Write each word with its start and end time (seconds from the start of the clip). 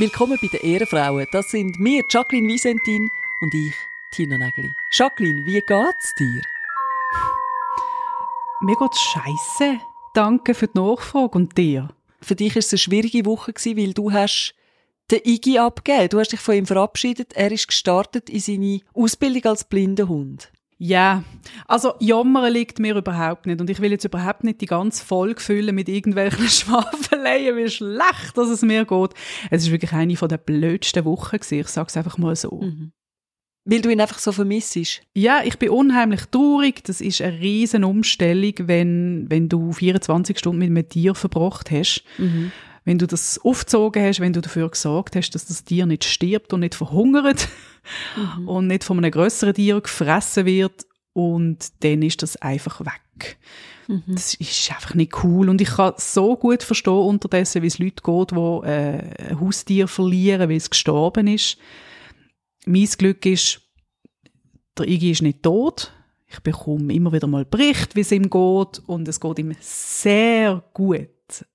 Willkommen 0.00 0.38
bei 0.40 0.48
den 0.48 0.60
Ehrenfrauen. 0.60 1.26
Das 1.30 1.50
sind 1.50 1.78
wir, 1.78 2.02
Jacqueline 2.08 2.48
Wiesentin 2.48 3.10
und 3.42 3.52
ich, 3.52 3.74
Tina 4.12 4.38
Nägeli. 4.38 4.72
Jacqueline, 4.92 5.44
wie 5.44 5.60
geht's 5.60 6.14
dir? 6.18 6.40
Mir 8.62 8.76
geht's 8.76 8.98
scheiße. 8.98 9.78
Danke 10.14 10.54
für 10.54 10.68
die 10.68 10.78
Nachfrage 10.78 11.36
und 11.36 11.58
dir? 11.58 11.90
Für 12.22 12.34
dich 12.34 12.54
war 12.54 12.60
es 12.60 12.72
eine 12.72 12.78
schwierige 12.78 13.26
Woche, 13.26 13.52
weil 13.52 13.92
du 13.92 14.10
hast 14.10 14.54
den 15.10 15.20
Iggy 15.22 15.58
abgegeben. 15.58 16.08
Du 16.08 16.18
hast 16.18 16.32
dich 16.32 16.40
von 16.40 16.54
ihm 16.54 16.64
verabschiedet. 16.64 17.34
Er 17.34 17.52
ist 17.52 17.68
gestartet 17.68 18.30
in 18.30 18.40
seine 18.40 18.80
Ausbildung 18.94 19.50
als 19.50 19.64
blinder 19.64 20.08
Ja, 20.82 21.24
also 21.68 21.92
jammern 22.00 22.50
liegt 22.50 22.78
mir 22.78 22.96
überhaupt 22.96 23.44
nicht 23.44 23.60
und 23.60 23.68
ich 23.68 23.80
will 23.80 23.90
jetzt 23.90 24.06
überhaupt 24.06 24.44
nicht 24.44 24.62
die 24.62 24.66
ganze 24.66 25.04
Folge 25.04 25.38
füllen 25.38 25.74
mit 25.74 25.90
irgendwelchen 25.90 26.48
Schwafeleien, 26.48 27.54
wie 27.58 27.68
schlecht 27.68 28.32
dass 28.34 28.48
es 28.48 28.62
mir 28.62 28.86
geht. 28.86 29.10
Es 29.50 29.64
ist 29.64 29.72
wirklich 29.72 29.92
eine 29.92 30.14
der 30.14 30.38
blödsten 30.38 31.04
Wochen 31.04 31.36
gewesen, 31.36 31.60
ich 31.60 31.68
sag's 31.68 31.98
einfach 31.98 32.16
mal 32.16 32.34
so. 32.34 32.62
Mhm. 32.62 32.92
Weil 33.66 33.82
du 33.82 33.90
ihn 33.90 34.00
einfach 34.00 34.18
so 34.18 34.32
vermissest? 34.32 35.02
Ja, 35.12 35.42
ich 35.44 35.58
bin 35.58 35.68
unheimlich 35.68 36.22
traurig. 36.30 36.82
Das 36.84 37.02
ist 37.02 37.20
eine 37.20 37.38
riesen 37.38 37.84
Umstellung, 37.84 38.54
wenn, 38.60 39.26
wenn 39.28 39.50
du 39.50 39.72
24 39.72 40.38
Stunden 40.38 40.60
mit 40.60 40.68
einem 40.68 40.88
Tier 40.88 41.14
verbracht 41.14 41.70
hast. 41.70 42.04
Mhm 42.16 42.52
wenn 42.84 42.98
du 42.98 43.06
das 43.06 43.38
aufgezogen 43.44 44.02
hast, 44.02 44.20
wenn 44.20 44.32
du 44.32 44.40
dafür 44.40 44.68
gesorgt 44.70 45.16
hast, 45.16 45.30
dass 45.30 45.46
das 45.46 45.64
Tier 45.64 45.86
nicht 45.86 46.04
stirbt 46.04 46.52
und 46.52 46.60
nicht 46.60 46.74
verhungert 46.74 47.48
mhm. 48.16 48.48
und 48.48 48.66
nicht 48.66 48.84
von 48.84 48.98
einem 48.98 49.10
größeren 49.10 49.54
Tier 49.54 49.80
gefressen 49.80 50.46
wird 50.46 50.86
und 51.12 51.84
dann 51.84 52.02
ist 52.02 52.22
das 52.22 52.36
einfach 52.36 52.80
weg. 52.80 53.38
Mhm. 53.88 54.02
Das 54.06 54.34
ist 54.34 54.70
einfach 54.70 54.94
nicht 54.94 55.24
cool 55.24 55.48
und 55.48 55.60
ich 55.60 55.68
kann 55.68 55.94
so 55.96 56.36
gut 56.36 56.62
verstehen 56.62 56.92
unterdessen, 56.94 57.62
wie 57.62 57.66
es 57.66 57.78
Leute 57.78 58.02
geht, 58.02 58.30
die 58.30 58.68
äh, 58.68 59.30
ein 59.30 59.40
Haustier 59.40 59.88
verlieren, 59.88 60.48
weil 60.48 60.56
es 60.56 60.70
gestorben 60.70 61.26
ist. 61.26 61.58
Mein 62.66 62.86
Glück 62.86 63.26
ist, 63.26 63.60
der 64.78 64.88
Iggy 64.88 65.10
ist 65.10 65.22
nicht 65.22 65.42
tot. 65.42 65.92
Ich 66.26 66.40
bekomme 66.40 66.94
immer 66.94 67.12
wieder 67.12 67.26
mal 67.26 67.44
Bericht, 67.44 67.96
wie 67.96 68.00
es 68.00 68.12
ihm 68.12 68.30
geht 68.30 68.78
und 68.86 69.08
es 69.08 69.18
geht 69.18 69.38
ihm 69.40 69.56
sehr 69.60 70.62
gut. 70.72 71.08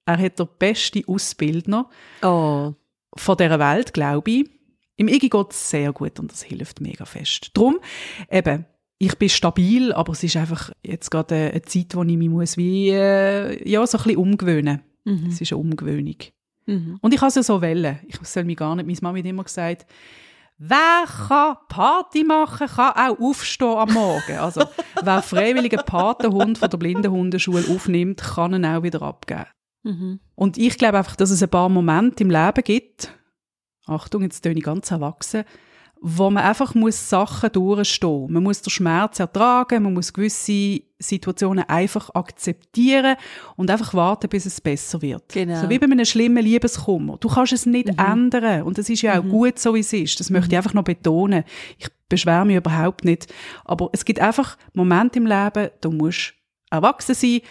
Er 0.05 0.17
hat 0.17 0.39
der 0.39 0.45
beste 0.45 1.01
Ausbildner 1.07 1.89
oh. 2.21 2.73
von 3.15 3.37
dieser 3.37 3.59
Welt, 3.59 3.93
glaube 3.93 4.31
ich. 4.31 4.49
Im 4.97 5.07
Iggy 5.07 5.29
geht 5.29 5.51
es 5.51 5.69
sehr 5.69 5.91
gut 5.91 6.19
und 6.19 6.31
das 6.31 6.43
hilft 6.43 6.79
mega 6.79 7.05
fest. 7.05 7.51
Drum, 7.53 7.79
eben, 8.29 8.65
ich 8.97 9.17
bin 9.17 9.29
stabil, 9.29 9.91
aber 9.91 10.13
es 10.13 10.23
ist 10.23 10.37
einfach 10.37 10.71
jetzt 10.83 11.11
gerade 11.11 11.51
eine, 11.51 11.61
Zeit, 11.63 11.95
wo 11.95 12.03
ich 12.03 12.17
mich 12.17 12.29
muss 12.29 12.55
wie, 12.55 12.89
äh, 12.89 13.69
ja, 13.69 13.85
so 13.85 13.97
ein 13.97 14.03
bisschen 14.03 14.17
umgewöhnen. 14.17 14.81
Mhm. 15.03 15.27
Es 15.27 15.41
ist 15.41 15.51
eine 15.51 15.59
Umgewöhnung. 15.59 16.15
Mhm. 16.65 16.97
Und 17.01 17.13
ich 17.13 17.19
kann 17.19 17.29
es 17.29 17.35
ja 17.35 17.43
so 17.43 17.61
wählen. 17.61 17.99
Ich 18.07 18.17
soll 18.23 18.45
mich 18.45 18.57
gar 18.57 18.75
nicht, 18.75 18.85
meine 18.85 18.97
Mama 19.01 19.17
hat 19.17 19.25
immer 19.25 19.43
gesagt, 19.43 19.85
Wer 20.57 21.03
kann 21.27 21.57
Party 21.67 22.23
machen, 22.23 22.67
kann 22.67 22.93
auch 22.93 23.19
aufstehen 23.19 23.75
am 23.75 23.91
Morgen. 23.91 24.37
Also, 24.37 24.63
wer 25.03 25.21
freiwilligen 25.21 25.81
Patenhund 25.85 26.57
von 26.57 26.69
der 26.69 26.77
Blindenhundeschule 26.77 27.65
aufnimmt, 27.69 28.21
kann 28.21 28.53
ihn 28.53 28.65
auch 28.65 28.81
wieder 28.81 29.01
abgeben. 29.01 29.47
Mhm. 29.85 30.19
Und 30.35 30.57
ich 30.57 30.77
glaube 30.77 30.97
einfach, 30.97 31.15
dass 31.15 31.29
es 31.29 31.41
ein 31.41 31.49
paar 31.49 31.69
Momente 31.69 32.23
im 32.23 32.29
Leben 32.29 32.63
gibt, 32.63 33.13
Achtung, 33.85 34.23
jetzt 34.23 34.41
töne 34.41 34.57
ich 34.57 34.63
ganz 34.63 34.89
erwachsen, 34.91 35.43
wo 36.01 36.29
man 36.29 36.43
einfach 36.43 36.75
muss 36.75 37.09
Sachen 37.09 37.51
durchstehen. 37.51 38.31
Man 38.31 38.43
muss 38.43 38.61
den 38.61 38.71
Schmerz 38.71 39.19
ertragen, 39.19 39.83
man 39.83 39.93
muss 39.93 40.11
gewisse 40.11 40.81
Situationen 40.99 41.63
einfach 41.67 42.09
akzeptieren 42.13 43.15
und 43.55 43.69
einfach 43.69 43.93
warten, 43.93 44.29
bis 44.29 44.45
es 44.45 44.59
besser 44.59 45.01
wird. 45.01 45.29
Genau. 45.29 45.61
So 45.61 45.69
wie 45.69 45.79
bei 45.79 45.85
einem 45.85 46.05
schlimmen 46.05 46.43
Liebeskummer. 46.43 47.17
Du 47.19 47.29
kannst 47.29 47.53
es 47.53 47.65
nicht 47.65 47.87
mhm. 47.87 48.05
ändern 48.05 48.63
und 48.63 48.77
es 48.77 48.89
ist 48.89 49.03
ja 49.03 49.19
auch 49.19 49.23
mhm. 49.23 49.29
gut, 49.29 49.59
so 49.59 49.75
wie 49.75 49.79
es 49.79 49.93
ist. 49.93 50.19
Das 50.19 50.29
möchte 50.29 50.47
ich 50.47 50.53
mhm. 50.53 50.57
einfach 50.57 50.73
noch 50.73 50.83
betonen. 50.83 51.43
Ich 51.77 51.87
beschwere 52.09 52.45
mich 52.45 52.57
überhaupt 52.57 53.05
nicht. 53.05 53.33
Aber 53.63 53.89
es 53.93 54.03
gibt 54.03 54.19
einfach 54.19 54.57
Momente 54.73 55.19
im 55.19 55.27
Leben, 55.27 55.69
da 55.79 55.89
musst 55.89 56.33
erwachsen 56.71 57.15
sein 57.15 57.41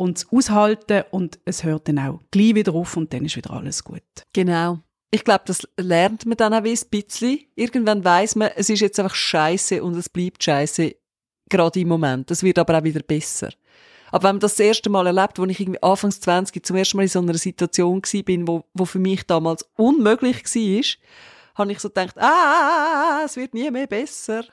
und 0.00 0.16
es 0.16 0.26
aushalten 0.32 1.04
und 1.10 1.38
es 1.44 1.62
hört 1.62 1.86
dann 1.86 1.98
auch 1.98 2.20
gleich 2.30 2.54
wieder 2.54 2.74
auf 2.74 2.96
und 2.96 3.12
dann 3.12 3.26
ist 3.26 3.36
wieder 3.36 3.50
alles 3.50 3.84
gut. 3.84 4.02
Genau. 4.32 4.78
Ich 5.10 5.24
glaube, 5.24 5.42
das 5.44 5.68
lernt 5.76 6.24
man 6.24 6.38
dann 6.38 6.54
auch 6.54 6.64
ein 6.64 6.78
bisschen. 6.90 7.40
Irgendwann 7.54 8.02
weiß 8.02 8.36
man, 8.36 8.48
es 8.56 8.70
ist 8.70 8.80
jetzt 8.80 8.98
einfach 8.98 9.14
scheiße 9.14 9.82
und 9.82 9.94
es 9.96 10.08
bleibt 10.08 10.42
scheiße, 10.42 10.94
gerade 11.50 11.80
im 11.80 11.88
Moment. 11.88 12.30
Es 12.30 12.42
wird 12.42 12.58
aber 12.58 12.78
auch 12.78 12.82
wieder 12.84 13.02
besser. 13.02 13.50
Aber 14.10 14.24
wenn 14.24 14.36
man 14.36 14.40
das, 14.40 14.54
das 14.54 14.66
erste 14.66 14.88
Mal 14.88 15.06
erlebt, 15.06 15.38
wo 15.38 15.44
ich 15.44 15.60
irgendwie 15.60 15.82
Anfangs 15.82 16.18
20 16.20 16.64
zum 16.64 16.76
ersten 16.76 16.96
Mal 16.96 17.02
in 17.02 17.08
so 17.10 17.18
einer 17.18 17.34
Situation 17.34 18.02
war, 18.02 18.22
bin, 18.22 18.48
wo, 18.48 18.64
wo 18.72 18.86
für 18.86 18.98
mich 18.98 19.26
damals 19.26 19.68
unmöglich 19.76 20.44
war, 20.44 20.84
habe 21.56 21.72
ich 21.72 21.78
so 21.78 21.88
gedacht, 21.88 22.16
ah, 22.16 23.20
es 23.26 23.36
wird 23.36 23.52
nie 23.52 23.70
mehr 23.70 23.86
besser. 23.86 24.44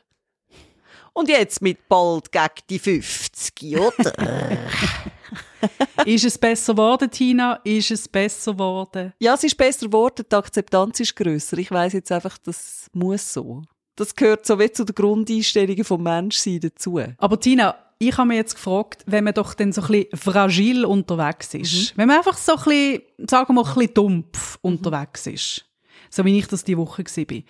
Und 1.13 1.29
jetzt 1.29 1.61
mit 1.61 1.87
bald 1.87 2.33
gegen 2.33 2.67
die 2.69 2.79
50, 2.79 3.77
oder? 3.77 4.13
ist 6.05 6.25
es 6.25 6.37
besser 6.37 6.73
geworden, 6.73 7.09
Tina? 7.09 7.53
Ist 7.63 7.91
es 7.91 8.07
besser 8.07 8.53
geworden? 8.53 9.13
Ja, 9.19 9.33
es 9.33 9.43
ist 9.43 9.57
besser 9.57 9.87
geworden. 9.87 10.25
Die 10.31 10.35
Akzeptanz 10.35 10.99
ist 10.99 11.15
grösser. 11.15 11.57
Ich 11.57 11.71
weiß 11.71 11.93
jetzt 11.93 12.11
einfach, 12.11 12.37
das 12.37 12.89
muss 12.93 13.33
so. 13.33 13.63
Das 13.95 14.15
gehört 14.15 14.45
so 14.45 14.59
wie 14.59 14.71
zu 14.71 14.85
der 14.85 14.93
Grundeinstellung 14.93 15.83
vom 15.83 16.03
Menschsein 16.03 16.59
dazu. 16.59 16.99
Aber 17.17 17.39
Tina, 17.39 17.75
ich 17.99 18.17
habe 18.17 18.27
mich 18.27 18.37
jetzt 18.37 18.55
gefragt, 18.55 19.03
wenn 19.07 19.23
man 19.23 19.33
doch 19.33 19.53
dann 19.53 19.71
so 19.71 19.81
ein 19.81 19.87
bisschen 19.87 20.17
fragil 20.17 20.85
unterwegs 20.85 21.53
ist, 21.53 21.93
mhm. 21.93 21.97
wenn 21.97 22.07
man 22.07 22.17
einfach 22.17 22.37
so 22.37 22.53
ein 22.53 22.63
bisschen, 22.63 23.01
sagen 23.27 23.49
wir 23.49 23.53
mal, 23.53 23.65
ein 23.65 23.73
bisschen 23.73 23.93
dumpf 23.93 24.59
mhm. 24.61 24.69
unterwegs 24.69 25.27
ist, 25.27 25.65
so 26.09 26.23
wie 26.23 26.37
ich 26.37 26.47
das 26.47 26.63
die 26.63 26.77
Woche 26.77 27.03
war, 27.03 27.43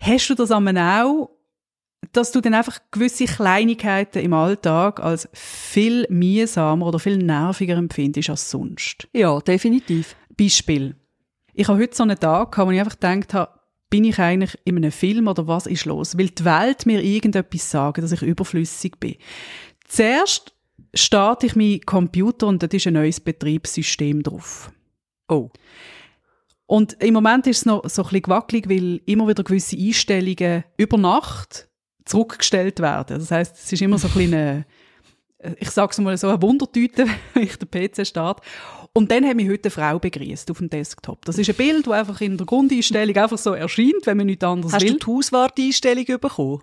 hast 0.00 0.30
du 0.30 0.34
das 0.34 0.50
einmal 0.50 0.78
auch 0.78 1.30
dass 2.12 2.32
du 2.32 2.40
dann 2.40 2.54
einfach 2.54 2.78
gewisse 2.90 3.26
Kleinigkeiten 3.26 4.22
im 4.22 4.32
Alltag 4.32 5.00
als 5.00 5.28
viel 5.32 6.06
mühsamer 6.08 6.86
oder 6.86 6.98
viel 6.98 7.18
nerviger 7.18 7.76
empfindest 7.76 8.30
als 8.30 8.50
sonst. 8.50 9.08
Ja, 9.12 9.40
definitiv. 9.40 10.16
Beispiel. 10.36 10.94
Ich 11.54 11.68
habe 11.68 11.80
heute 11.80 11.96
so 11.96 12.04
einen 12.04 12.18
Tag, 12.18 12.56
wo 12.56 12.70
ich 12.70 12.78
einfach 12.78 12.98
gedacht 12.98 13.34
habe, 13.34 13.58
bin 13.90 14.04
ich 14.04 14.18
eigentlich 14.18 14.56
in 14.64 14.76
einem 14.76 14.92
Film 14.92 15.28
oder 15.28 15.46
was 15.48 15.66
ist 15.66 15.86
los? 15.86 16.16
Will 16.16 16.28
die 16.28 16.44
Welt 16.44 16.86
mir 16.86 17.02
irgendetwas 17.02 17.70
sagen, 17.70 18.02
dass 18.02 18.12
ich 18.12 18.22
überflüssig 18.22 19.00
bin? 19.00 19.16
Zuerst 19.86 20.54
starte 20.94 21.46
ich 21.46 21.56
meinen 21.56 21.80
Computer 21.80 22.46
und 22.46 22.62
da 22.62 22.66
ist 22.66 22.86
ein 22.86 22.94
neues 22.94 23.20
Betriebssystem 23.20 24.22
drauf. 24.22 24.70
Oh. 25.28 25.50
Und 26.66 27.02
im 27.02 27.14
Moment 27.14 27.46
ist 27.46 27.58
es 27.58 27.66
noch 27.66 27.88
so 27.88 28.02
ein 28.02 28.04
bisschen 28.04 28.22
gewackelig, 28.22 28.68
weil 28.68 29.00
immer 29.06 29.26
wieder 29.26 29.42
gewisse 29.42 29.76
Einstellungen 29.76 30.64
über 30.76 30.98
Nacht 30.98 31.67
zurückgestellt 32.08 32.80
werden. 32.80 33.18
Das 33.18 33.30
heißt, 33.30 33.56
es 33.56 33.72
ist 33.72 33.82
immer 33.82 33.98
so 33.98 34.08
ein 34.08 34.12
kleiner, 34.12 34.64
ich 35.58 35.70
sage 35.70 35.92
es 35.92 35.98
mal 35.98 36.16
so, 36.16 36.28
eine 36.28 36.42
Wundertüte, 36.42 37.06
wenn 37.34 37.42
ich 37.42 37.56
den 37.56 37.70
PC 37.70 38.06
starte. 38.06 38.42
Und 38.92 39.10
dann 39.10 39.26
hat 39.26 39.36
mich 39.36 39.48
heute 39.48 39.66
eine 39.66 39.70
Frau 39.70 39.98
begrüßt 39.98 40.50
auf 40.50 40.58
dem 40.58 40.70
Desktop. 40.70 41.24
Das 41.24 41.38
ist 41.38 41.48
ein 41.48 41.56
Bild, 41.56 41.86
das 41.86 41.92
einfach 41.92 42.20
in 42.20 42.36
der 42.36 42.46
Grundeinstellung 42.46 43.16
einfach 43.16 43.38
so 43.38 43.52
erscheint, 43.52 44.06
wenn 44.06 44.16
man 44.16 44.26
nichts 44.26 44.44
anderes 44.44 44.72
Hast 44.72 44.82
will. 44.82 44.90
Hast 44.90 45.02
du 45.02 45.06
die 45.06 45.16
Hauswarteinstellung 45.16 46.04
bekommen? 46.20 46.62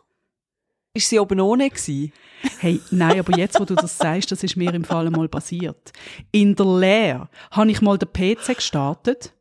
Ist 0.93 1.09
sie 1.09 1.19
oben 1.19 1.41
ohne 1.41 1.69
gewesen? 1.69 2.13
Hey, 2.59 2.79
nein, 2.89 3.19
aber 3.19 3.37
jetzt, 3.37 3.59
wo 3.59 3.65
du 3.65 3.75
das 3.75 3.97
sagst, 3.97 4.31
das 4.31 4.43
ist 4.43 4.55
mir 4.55 4.73
im 4.73 4.85
Fall 4.85 5.09
mal 5.09 5.27
passiert. 5.27 5.91
In 6.31 6.55
der 6.55 6.65
Lehre 6.65 7.29
habe 7.51 7.69
ich 7.69 7.81
mal 7.81 7.97
den 7.97 8.11
PC 8.11 8.55
gestartet 8.55 9.33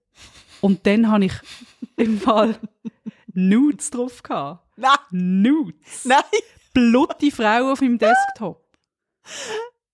und 0.60 0.84
dann 0.86 1.10
habe 1.10 1.26
ich 1.26 1.32
im 1.96 2.18
Fall 2.18 2.56
Nudes 3.32 3.90
drauf 3.90 4.22
gehabt. 4.22 4.63
Nein. 4.76 4.96
Nudes. 5.10 6.04
Nein. 6.04 6.22
Blutige 6.72 7.34
Frau 7.34 7.72
auf 7.72 7.80
meinem 7.80 7.98
Desktop. 7.98 8.64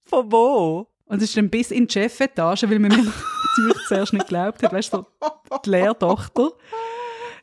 Von 0.05 0.33
wo? 0.33 0.87
Und 1.07 1.19
es 1.19 1.25
ist 1.25 1.37
dann 1.37 1.51
bis 1.51 1.71
in 1.71 1.87
die 1.87 1.93
Chefetage, 1.93 2.69
weil 2.71 2.79
man 2.79 2.91
mir 2.91 3.13
Zürich 3.55 3.87
zuerst 3.89 4.13
nicht 4.13 4.27
geglaubt 4.27 4.63
hat. 4.63 4.73
Weißt 4.73 4.95
du, 4.95 5.05
die 5.65 5.71
Lehrtochter 5.71 6.53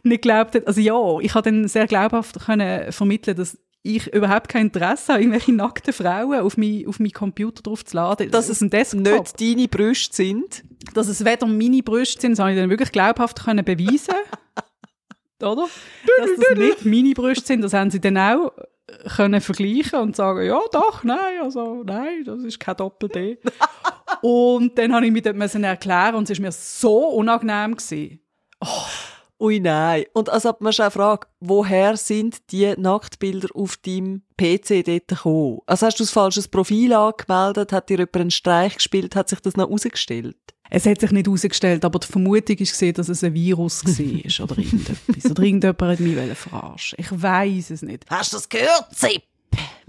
nicht 0.04 0.22
geglaubt 0.22 0.56
hat. 0.56 0.66
Also 0.66 0.82
ja, 0.82 1.20
ich 1.20 1.34
habe 1.34 1.50
dann 1.50 1.68
sehr 1.68 1.86
glaubhaft 1.86 2.40
können 2.40 2.92
vermitteln, 2.92 3.38
dass 3.38 3.58
ich 3.84 4.08
überhaupt 4.14 4.50
kein 4.50 4.68
Interesse 4.68 5.14
habe, 5.14 5.22
irgendwelche 5.22 5.54
nackten 5.54 5.94
Frauen 5.94 6.40
auf 6.40 6.58
meinen 6.58 6.88
auf 6.88 7.00
mein 7.00 7.12
Computer 7.12 7.62
drauf 7.62 7.86
zu 7.86 7.96
laden. 7.96 8.32
Dass 8.32 8.50
es 8.50 8.62
nicht 8.62 8.74
deine 8.74 9.68
Brüste 9.68 10.16
sind. 10.16 10.64
Dass 10.94 11.08
es 11.08 11.24
weder 11.24 11.46
meine 11.46 11.84
Brüste 11.84 12.22
sind, 12.22 12.32
das 12.34 12.40
habe 12.40 12.52
ich 12.52 12.58
dann 12.58 12.70
wirklich 12.70 12.92
glaubhaft 12.92 13.44
können 13.44 13.64
beweisen 13.64 14.16
oder? 15.44 15.68
Dass 16.18 16.30
das 16.38 16.58
nicht 16.58 16.86
meine 16.86 17.14
Brüste 17.14 17.46
sind, 17.46 17.62
das 17.62 17.74
haben 17.74 17.92
sie 17.92 18.02
dann 18.02 18.18
auch 18.18 18.52
können 19.16 19.42
vergleichen 19.42 20.00
und 20.00 20.16
sagen, 20.16 20.46
ja, 20.46 20.60
doch, 20.72 21.04
nein, 21.04 21.42
also, 21.42 21.84
nein, 21.84 22.24
das 22.26 22.44
ist 22.44 22.60
kein 22.60 22.78
Doppel-D. 22.78 23.38
und 24.22 24.78
dann 24.78 24.94
habe 24.94 25.06
ich 25.06 25.12
mir 25.12 25.22
dort 25.22 25.56
erklären 25.56 26.16
und 26.16 26.30
es 26.30 26.38
war 26.38 26.46
mir 26.46 26.52
so 26.52 27.10
unangenehm. 27.10 27.76
Gewesen. 27.76 28.20
Oh. 28.62 28.86
Ui, 29.40 29.60
nein. 29.60 30.06
Und 30.14 30.30
also 30.30 30.56
man 30.60 30.74
sich 30.74 30.84
auch 30.84 30.92
fragen, 30.92 31.28
woher 31.40 31.96
sind 31.96 32.52
die 32.52 32.74
Nacktbilder 32.76 33.50
auf 33.54 33.78
deinem 33.78 34.24
PC 34.36 34.84
dort 34.84 35.08
gekommen? 35.08 35.60
Also 35.68 35.86
hast 35.86 36.00
du 36.00 36.04
das 36.04 36.12
falsches 36.12 36.48
Profil 36.48 36.94
angemeldet? 36.94 37.72
Hat 37.72 37.90
dir 37.90 37.98
jemand 38.00 38.16
einen 38.16 38.32
Streich 38.32 38.76
gespielt? 38.76 39.16
Hat 39.16 39.30
sich 39.30 39.40
das 39.40 39.56
noch 39.56 39.68
herausgestellt? 39.68 40.38
Es 40.70 40.86
hat 40.86 41.00
sich 41.00 41.12
nicht 41.12 41.28
herausgestellt, 41.28 41.86
aber 41.86 42.00
die 42.00 42.08
Vermutung 42.08 42.56
gesehen, 42.56 42.94
dass 42.94 43.10
es 43.10 43.24
ein 43.24 43.34
Virus 43.34 43.84
war 44.40 44.46
oder 44.46 44.58
irgendetwas. 44.58 45.32
Oder 45.32 45.44
irgendjemand 45.44 45.82
hat 45.82 46.00
mich 46.00 46.38
verarschen 46.38 46.98
Ich 47.00 47.08
weiß 47.12 47.72
es 47.72 47.82
nicht. 47.82 48.06
Hast 48.10 48.34
du 48.34 48.38
das 48.38 48.50
gehört, 48.50 48.88
Zipp? 48.94 49.24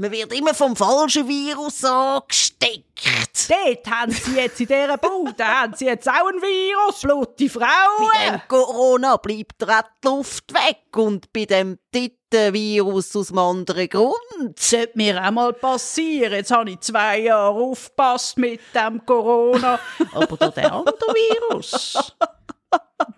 Man 0.01 0.13
wird 0.13 0.33
immer 0.33 0.55
vom 0.55 0.77
falschen 0.77 1.27
Virus 1.27 1.85
angesteckt. 1.85 3.49
Dort 3.49 3.91
haben 3.91 4.13
sie 4.13 4.37
jetzt 4.37 4.61
in 4.61 4.69
dieser 4.69 4.97
Bude 4.97 5.45
haben 5.45 5.75
sie 5.75 5.87
jetzt 5.87 6.09
auch 6.09 6.29
ein 6.29 6.41
Virus, 6.41 7.01
blutige 7.01 7.51
Frauen. 7.51 8.09
Bei 8.13 8.31
dem 8.31 8.41
Corona 8.47 9.17
bleibt 9.17 9.61
die 9.61 10.07
Luft 10.07 10.55
weg 10.55 10.97
und 10.97 11.33
bei 11.33 11.47
dem 11.47 11.81
dritten 11.91 12.55
Virus 12.55 13.17
aus 13.17 13.31
einem 13.31 13.41
anderen 13.41 13.89
Grund. 13.89 14.15
Das 14.55 14.71
sollte 14.71 14.93
mir 14.95 15.21
auch 15.21 15.33
mal 15.33 15.53
passieren. 15.53 16.33
Jetzt 16.33 16.53
habe 16.53 16.71
ich 16.71 16.79
zwei 16.79 17.19
Jahre 17.19 17.59
aufgepasst 17.59 18.39
mit 18.39 18.61
dem 18.73 19.05
Corona. 19.05 19.81
Aber 20.15 20.37
durch 20.37 20.55
den 20.55 20.67
anderen 20.67 21.15
Virus. 21.51 22.15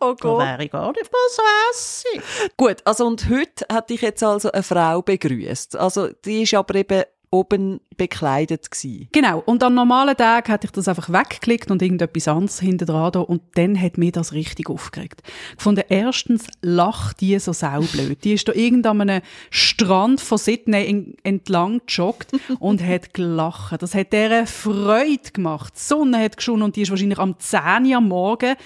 Oh 0.00 0.14
Gott. 0.14 0.40
Da 0.40 0.46
wäre 0.46 0.64
ich 0.64 0.70
gar 0.70 0.92
nicht 0.92 1.10
mal 1.10 1.28
so 1.30 1.42
hässig. 1.70 2.22
Gut, 2.56 2.76
also 2.84 3.06
und 3.06 3.28
heute 3.30 3.66
hat 3.72 3.90
ich 3.90 4.02
jetzt 4.02 4.22
also 4.22 4.50
eine 4.52 4.62
Frau 4.62 5.02
begrüßt. 5.02 5.76
Also 5.76 6.08
die 6.24 6.42
ist 6.42 6.54
aber 6.54 6.74
eben 6.74 7.04
oben 7.30 7.80
bekleidet 7.96 8.70
gewesen. 8.70 9.08
Genau. 9.12 9.42
Und 9.46 9.62
an 9.62 9.74
normalen 9.74 10.16
Tagen 10.16 10.50
hätte 10.50 10.66
ich 10.66 10.72
das 10.72 10.88
einfach 10.88 11.10
weggeklickt 11.10 11.70
und 11.70 11.82
irgendetwas 11.82 12.28
anderes 12.28 12.60
hinter 12.60 12.86
dran 12.86 13.12
da 13.12 13.20
und 13.20 13.42
dann 13.54 13.80
hat 13.80 13.98
mir 13.98 14.12
das 14.12 14.32
richtig 14.32 14.68
aufgeregt. 14.68 15.22
Von 15.56 15.74
der 15.74 15.90
erstens 15.90 16.46
lacht 16.62 17.20
die 17.20 17.38
so 17.38 17.52
saublöd. 17.52 18.22
Die 18.24 18.34
ist 18.34 18.48
da 18.48 18.52
irgendeinem 18.52 19.22
Strand 19.50 20.20
von 20.20 20.38
Sydney 20.38 21.14
entlang 21.22 21.80
gejoggt 21.86 22.32
und 22.58 22.82
hat 22.82 23.14
gelacht. 23.14 23.82
Das 23.82 23.94
hat 23.94 24.12
der 24.12 24.46
Freude 24.46 25.30
gemacht. 25.32 25.74
Die 25.76 25.80
Sonne 25.80 26.18
hat 26.22 26.36
geschonen 26.36 26.62
und 26.62 26.76
die 26.76 26.82
ist 26.82 26.90
wahrscheinlich 26.90 27.18
am 27.18 27.38
10 27.38 27.86
Uhr 27.86 27.96
am 27.96 28.08
Morgen 28.08 28.56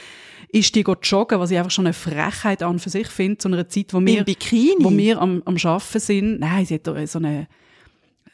ist 0.52 0.74
die 0.74 0.80
joggen, 0.80 1.38
was 1.38 1.50
ich 1.50 1.58
einfach 1.58 1.70
schon 1.70 1.86
eine 1.86 1.92
Frechheit 1.92 2.62
an 2.62 2.78
für 2.78 2.90
sich 2.90 3.08
finde, 3.08 3.38
zu 3.38 3.48
einer 3.48 3.68
Zeit, 3.68 3.94
wo 3.94 4.00
wir, 4.00 4.26
wo 4.26 4.90
wir 4.90 5.20
am, 5.20 5.42
am 5.44 5.56
Arbeiten 5.56 6.00
sind. 6.00 6.40
Nein, 6.40 6.66
sie 6.66 6.74
hat 6.74 7.08
so 7.08 7.18
eine, 7.18 7.48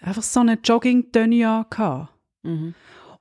einfach 0.01 0.23
so 0.23 0.41
eine 0.41 0.59
Jogging-Tönnie 0.63 1.47
mhm. 2.43 2.75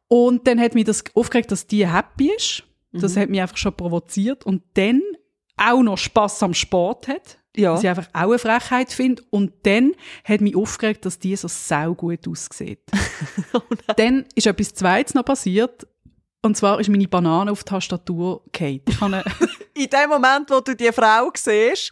Und 0.08 0.48
dann 0.48 0.60
hat 0.60 0.76
mich 0.76 0.86
das 0.86 1.04
aufgeregt, 1.14 1.52
dass 1.52 1.68
die 1.68 1.88
happy 1.88 2.32
ist. 2.36 2.64
Das 2.92 3.16
mhm. 3.16 3.20
hat 3.20 3.30
mich 3.30 3.42
einfach 3.42 3.58
schon 3.58 3.76
provoziert. 3.76 4.46
Und 4.46 4.64
dann 4.76 5.02
auch 5.58 5.82
noch 5.82 5.98
Spass 5.98 6.42
am 6.44 6.54
Sport 6.54 7.08
hat. 7.08 7.40
Ja. 7.56 7.74
Was 7.74 7.84
ich 7.84 7.90
einfach 7.90 8.10
auch 8.14 8.30
eine 8.30 8.40
Frechheit 8.40 8.92
finde. 8.92 9.24
Und 9.30 9.54
dann 9.64 9.94
hat 10.24 10.42
mich 10.42 10.56
aufgeregt, 10.56 11.06
dass 11.06 11.20
die 11.20 11.36
so 11.36 11.48
sau 11.48 11.94
gut 11.96 12.28
aussieht. 12.28 12.82
oh 13.54 13.62
dann 13.96 14.26
ist 14.36 14.48
etwas 14.48 14.74
Zweites 14.74 15.14
noch 15.14 15.26
passiert. 15.26 15.88
Und 16.46 16.56
zwar 16.56 16.80
ist 16.80 16.90
meine 16.90 17.08
Banane 17.08 17.52
auf 17.52 17.64
die 17.64 17.72
Tastatur 17.72 18.44
gefallen. 18.52 19.24
In 19.74 19.90
dem 19.90 20.10
Moment, 20.10 20.52
wo 20.52 20.60
du 20.60 20.76
die 20.76 20.92
Frau 20.92 21.32
siehst, 21.36 21.92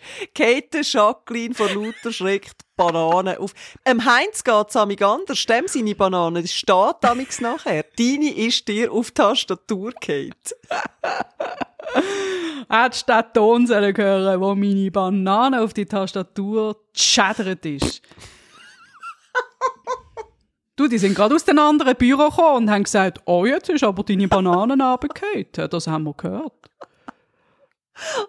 der 0.72 0.84
Jacqueline 0.84 1.56
vor 1.56 1.72
lauter 1.72 2.14
Schreck 2.14 2.46
die 2.46 2.66
Banane 2.78 3.40
auf. 3.40 3.52
Em 3.84 4.06
Heinz 4.06 4.44
geht 4.44 4.70
es 4.70 4.76
anders. 4.76 5.48
Dem 5.48 5.68
seine 5.68 5.96
Banane, 5.96 6.44
das 6.44 6.54
steht 6.54 6.96
damals 7.02 7.42
nachher. 7.42 7.84
Deine 7.98 8.30
ist 8.30 8.68
dir 8.68 8.92
auf 8.92 9.08
die 9.08 9.16
Tastatur 9.16 9.92
gefallen. 10.00 10.54
Hättest 12.70 13.10
du 13.10 13.14
den 13.14 13.34
Ton 13.34 13.68
hören 13.68 14.40
wo 14.40 14.54
meine 14.54 14.92
Banane 14.92 15.64
auf 15.64 15.74
die 15.74 15.88
Tastatur 15.88 16.76
geschädert 16.94 17.66
ist. 17.66 18.04
Du, 20.76 20.88
die 20.88 20.98
sind 20.98 21.14
gerade 21.14 21.36
aus 21.36 21.46
den 21.46 21.60
anderen 21.60 21.96
Büro 21.96 22.30
gekommen 22.30 22.64
und 22.64 22.72
haben 22.72 22.84
gesagt, 22.84 23.22
oh, 23.26 23.46
jetzt 23.46 23.70
ist 23.70 23.84
aber 23.84 24.04
deine 24.04 24.28
Bananen 24.28 24.82
runtergefallen. 24.82 25.70
Das 25.70 25.88
haben 25.88 26.04
wir 26.04 26.14
gehört. 26.16 26.54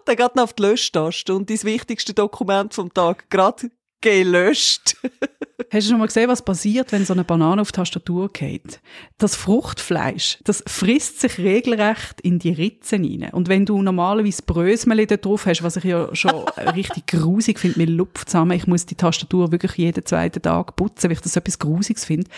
Dann 0.05 0.15
geht 0.15 0.35
noch 0.35 0.43
auf 0.43 0.53
die 0.53 0.61
Löschtaste 0.61 1.33
und 1.33 1.49
dein 1.49 1.63
wichtigste 1.63 2.13
Dokument 2.13 2.73
vom 2.73 2.93
Tag 2.93 3.29
gerade 3.31 3.71
gelöscht. 3.99 4.97
Hast 5.71 5.87
du 5.87 5.91
schon 5.91 5.99
mal 5.99 6.07
gesehen, 6.07 6.27
was 6.27 6.43
passiert, 6.43 6.91
wenn 6.91 7.05
so 7.05 7.13
eine 7.13 7.23
Banane 7.23 7.61
auf 7.61 7.71
die 7.71 7.77
Tastatur 7.77 8.31
geht? 8.31 8.81
Das 9.17 9.37
Fruchtfleisch, 9.37 10.39
das 10.43 10.61
frisst 10.67 11.21
sich 11.21 11.37
regelrecht 11.37 12.19
in 12.21 12.39
die 12.39 12.51
Ritzen 12.51 13.05
rein. 13.05 13.31
Und 13.31 13.47
wenn 13.47 13.65
du 13.65 13.81
normalerweise 13.81 14.41
Brösmeli 14.43 15.07
da 15.07 15.15
drauf 15.15 15.45
hast, 15.45 15.63
was 15.63 15.77
ich 15.77 15.85
ja 15.85 16.13
schon 16.13 16.43
richtig 16.75 17.07
grusig 17.07 17.59
finde, 17.59 17.79
mit 17.79 17.89
Lupf 17.89 18.25
zusammen, 18.25 18.51
ich 18.51 18.67
muss 18.67 18.85
die 18.85 18.95
Tastatur 18.95 19.53
wirklich 19.53 19.73
jeden 19.75 20.05
zweiten 20.05 20.41
Tag 20.41 20.75
putzen, 20.75 21.05
weil 21.05 21.13
ich 21.13 21.21
das 21.21 21.37
etwas 21.37 21.57
Grusiges 21.57 22.03
finde. 22.03 22.29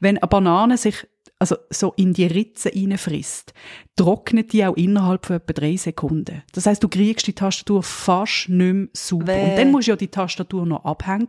Wenn 0.00 0.18
eine 0.18 0.28
Banane 0.28 0.76
sich 0.76 1.06
also 1.38 1.56
so 1.70 1.92
in 1.96 2.12
die 2.12 2.26
Ritze 2.26 2.70
reinfrisst, 2.74 3.52
trocknet 3.94 4.52
die 4.52 4.64
auch 4.64 4.76
innerhalb 4.76 5.26
von 5.26 5.36
etwa 5.36 5.52
drei 5.52 5.76
Sekunden. 5.76 6.42
Das 6.52 6.66
heißt, 6.66 6.82
du 6.82 6.88
kriegst 6.88 7.26
die 7.26 7.34
Tastatur 7.34 7.82
fast 7.82 8.48
nicht 8.48 8.72
mehr 8.72 8.88
sauber. 8.92 9.28
Weh. 9.28 9.50
Und 9.50 9.56
dann 9.56 9.70
musst 9.70 9.86
du 9.86 9.92
ja 9.92 9.96
die 9.96 10.08
Tastatur 10.08 10.64
noch 10.64 10.84
abhängen, 10.84 11.28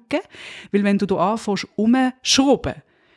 weil 0.72 0.84
wenn 0.84 0.98
du 0.98 1.06
da 1.06 1.34
anfängst 1.34 1.68
umschrauben, 1.76 2.76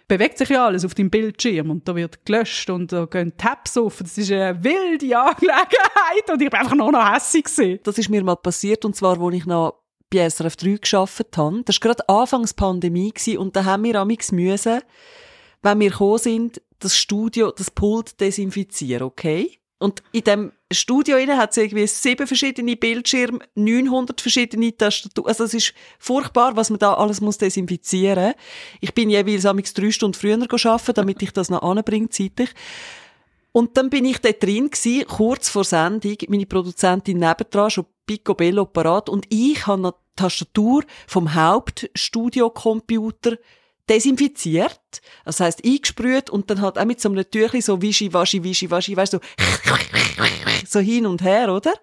bewegt 0.09 0.39
sich 0.39 0.49
ja 0.49 0.67
alles 0.67 0.85
auf 0.85 0.95
deinem 0.95 1.11
Bildschirm 1.11 1.71
und 1.71 1.87
da 1.87 1.95
wird 1.95 2.27
gelöscht 2.27 2.69
und 2.69 2.91
da 2.91 3.05
gehen 3.05 3.37
Tabs 3.37 3.77
auf. 3.77 3.99
Das 3.99 4.19
ist 4.19 4.33
eine 4.33 4.63
wilde 4.65 5.17
Angelegenheit 5.17 6.31
und 6.33 6.43
ich 6.43 6.51
bin 6.51 6.61
einfach 6.61 6.75
noch 6.75 7.15
hässig 7.15 7.45
gewesen. 7.45 7.79
Das 7.85 7.97
ist 7.97 8.09
mir 8.09 8.25
mal 8.25 8.35
passiert 8.35 8.85
und 8.85 8.97
zwar, 8.97 9.21
als 9.21 9.35
ich 9.37 9.47
noch 9.47 9.77
bei 10.13 10.29
SRF 10.29 10.57
3 10.57 10.79
gearbeitet 10.83 11.37
habe. 11.37 11.63
Das 11.65 11.77
war 11.77 11.81
gerade 11.81 12.09
Anfangs 12.09 12.55
Pandemie 12.55 13.13
und 13.39 13.55
da 13.55 13.65
haben 13.65 13.85
wir 13.85 13.95
amigs 13.95 14.33
müssen, 14.33 14.81
wenn 15.63 15.79
wir 15.79 15.91
gekommen 15.91 16.19
sind, 16.19 16.61
das 16.81 16.97
Studio, 16.97 17.53
das 17.53 17.71
Pult 17.71 18.21
desinfizieren, 18.21 19.05
okay? 19.05 19.59
Und 19.79 20.03
in 20.13 20.25
dem 20.25 20.53
Studio 20.71 21.17
hat 21.17 21.53
es 21.53 21.57
irgendwie 21.57 21.87
sieben 21.87 22.27
verschiedene 22.27 22.77
Bildschirme, 22.77 23.39
900 23.55 24.21
verschiedene 24.21 24.77
Tastaturen. 24.77 25.29
Also 25.29 25.45
es 25.45 25.55
ist 25.55 25.73
furchtbar, 25.99 26.55
was 26.55 26.69
man 26.69 26.79
da 26.79 26.93
alles 26.95 27.23
muss 27.23 27.39
desinfizieren. 27.39 28.35
Ich 28.81 28.93
bin 28.93 29.09
jeweils 29.09 29.47
amigs 29.47 29.73
drei 29.73 29.91
Stunden 29.91 30.15
früher 30.15 30.39
arbeiten, 30.39 30.95
damit 30.95 31.23
ich 31.23 31.33
das 31.33 31.49
noch 31.49 31.63
anbringe 31.63 32.11
zeitlich. 32.11 32.51
Und 33.53 33.79
dann 33.79 33.89
bin 33.89 34.05
ich 34.05 34.19
dort 34.19 34.43
drin 34.43 34.71
gewesen, 34.71 35.07
kurz 35.07 35.49
vor 35.49 35.65
Sendung, 35.65 36.17
meine 36.29 36.47
Produzentin 36.47 37.19
nebendran, 37.19 37.71
schon 37.71 37.87
picobello 38.07 38.67
parat, 38.67 39.09
und 39.09 39.25
ich 39.31 39.67
habe 39.67 39.81
noch 39.81 39.93
die 39.93 39.99
Tastatur 40.17 40.85
vom 41.07 41.35
Hauptstudio-Computer 41.35 43.39
desinfiziert, 43.91 45.03
das 45.25 45.41
heißt 45.41 45.65
eingesprüht 45.65 46.31
und 46.31 46.49
dann 46.49 46.61
halt 46.61 46.79
auch 46.79 46.85
mit 46.85 47.01
so 47.01 47.11
einem 47.11 47.29
Tüchli 47.29 47.61
so 47.61 47.83
wischi, 47.83 48.13
waschi, 48.13 48.43
wischi, 48.43 48.71
waschi, 48.71 48.97
weißt 48.97 49.15
du, 49.15 49.19
so, 49.19 50.25
so 50.67 50.81
hin 50.81 51.07
und 51.07 51.23
her, 51.23 51.53
oder? 51.53 51.75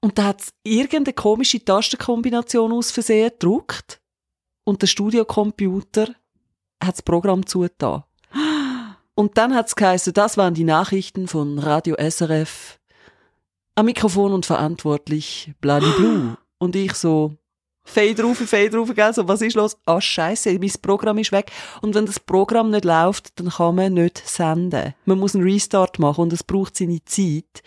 Und 0.00 0.18
da 0.18 0.24
hat's 0.24 0.52
irgendeine 0.64 1.12
komische 1.12 1.64
Tastenkombination 1.64 2.72
aus 2.72 2.90
Versehen 2.90 3.30
gedruckt 3.30 4.00
und 4.64 4.82
der 4.82 4.86
Studiocomputer 4.86 6.08
hat 6.82 6.94
das 6.94 7.02
Programm 7.02 7.46
zugetan. 7.46 8.04
Und 9.14 9.36
dann 9.36 9.54
hat's 9.54 9.76
geheißen, 9.76 10.14
das 10.14 10.36
waren 10.38 10.54
die 10.54 10.64
Nachrichten 10.64 11.28
von 11.28 11.58
Radio 11.58 11.96
SRF. 11.96 12.78
Am 13.74 13.86
Mikrofon 13.86 14.32
und 14.32 14.46
verantwortlich, 14.46 15.52
bladiblu. 15.60 16.34
Und 16.58 16.76
ich 16.76 16.94
so, 16.94 17.36
Fade 17.84 18.22
rauf, 18.22 18.38
Fade 18.38 18.76
rauf, 18.76 18.94
gell? 18.94 19.12
So, 19.12 19.26
was 19.26 19.42
ist 19.42 19.56
los? 19.56 19.76
Ah, 19.86 20.00
scheiße, 20.00 20.58
mein 20.58 20.72
Programm 20.80 21.18
ist 21.18 21.32
weg. 21.32 21.50
Und 21.80 21.94
wenn 21.94 22.06
das 22.06 22.20
Programm 22.20 22.70
nicht 22.70 22.84
läuft, 22.84 23.38
dann 23.38 23.50
kann 23.50 23.74
man 23.74 23.94
nicht 23.94 24.18
senden. 24.26 24.94
Man 25.04 25.18
muss 25.18 25.34
einen 25.34 25.44
Restart 25.44 25.98
machen 25.98 26.22
und 26.22 26.32
es 26.32 26.44
braucht 26.44 26.76
seine 26.76 27.04
Zeit. 27.04 27.62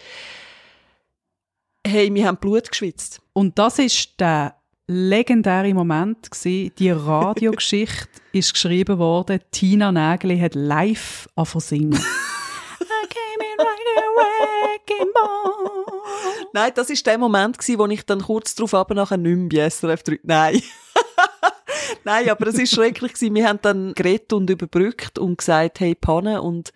Hey, 1.86 2.14
wir 2.14 2.28
haben 2.28 2.38
Blut 2.38 2.70
geschwitzt. 2.70 3.22
Und 3.34 3.60
das 3.60 3.78
ist 3.78 4.20
der 4.20 4.56
legendäre 4.88 5.74
Moment 5.74 6.32
gewesen. 6.32 6.72
Die 6.80 6.92
Radiogeschichte 6.92 8.08
ist 8.32 8.54
geschrieben 8.54 8.98
worden. 8.98 9.40
Tina 9.52 9.92
Nägeli 9.92 10.40
hat 10.40 10.56
live 10.56 11.28
angefangen 11.36 11.62
singen. 11.62 11.94
I 12.80 13.08
came 13.08 13.44
in 13.44 13.60
right 13.60 13.90
away, 13.98 15.75
Nein, 16.54 16.72
das 16.76 16.90
war 16.90 16.96
der 17.06 17.18
Moment, 17.18 17.58
gewesen, 17.58 17.80
wo 17.80 17.86
ich 17.88 18.06
dann 18.06 18.22
kurz 18.22 18.56
darauf 18.56 18.74
aber 18.74 18.96
nachher 18.96 19.18
nicht 19.18 19.54
mehr 19.54 19.64
bei 19.64 19.70
SRF 19.70 20.04
3... 20.04 20.20
Nein. 20.24 20.62
Nein, 22.04 22.30
aber 22.30 22.48
es 22.48 22.58
war 22.58 22.66
schrecklich. 22.66 23.14
Gewesen. 23.14 23.36
Wir 23.36 23.48
haben 23.48 23.60
dann 23.62 23.94
geredet 23.94 24.34
und 24.34 24.50
überbrückt 24.50 25.20
und 25.20 25.38
gesagt, 25.38 25.80
hey, 25.80 25.96
Panne 25.96 26.42
und 26.42 26.72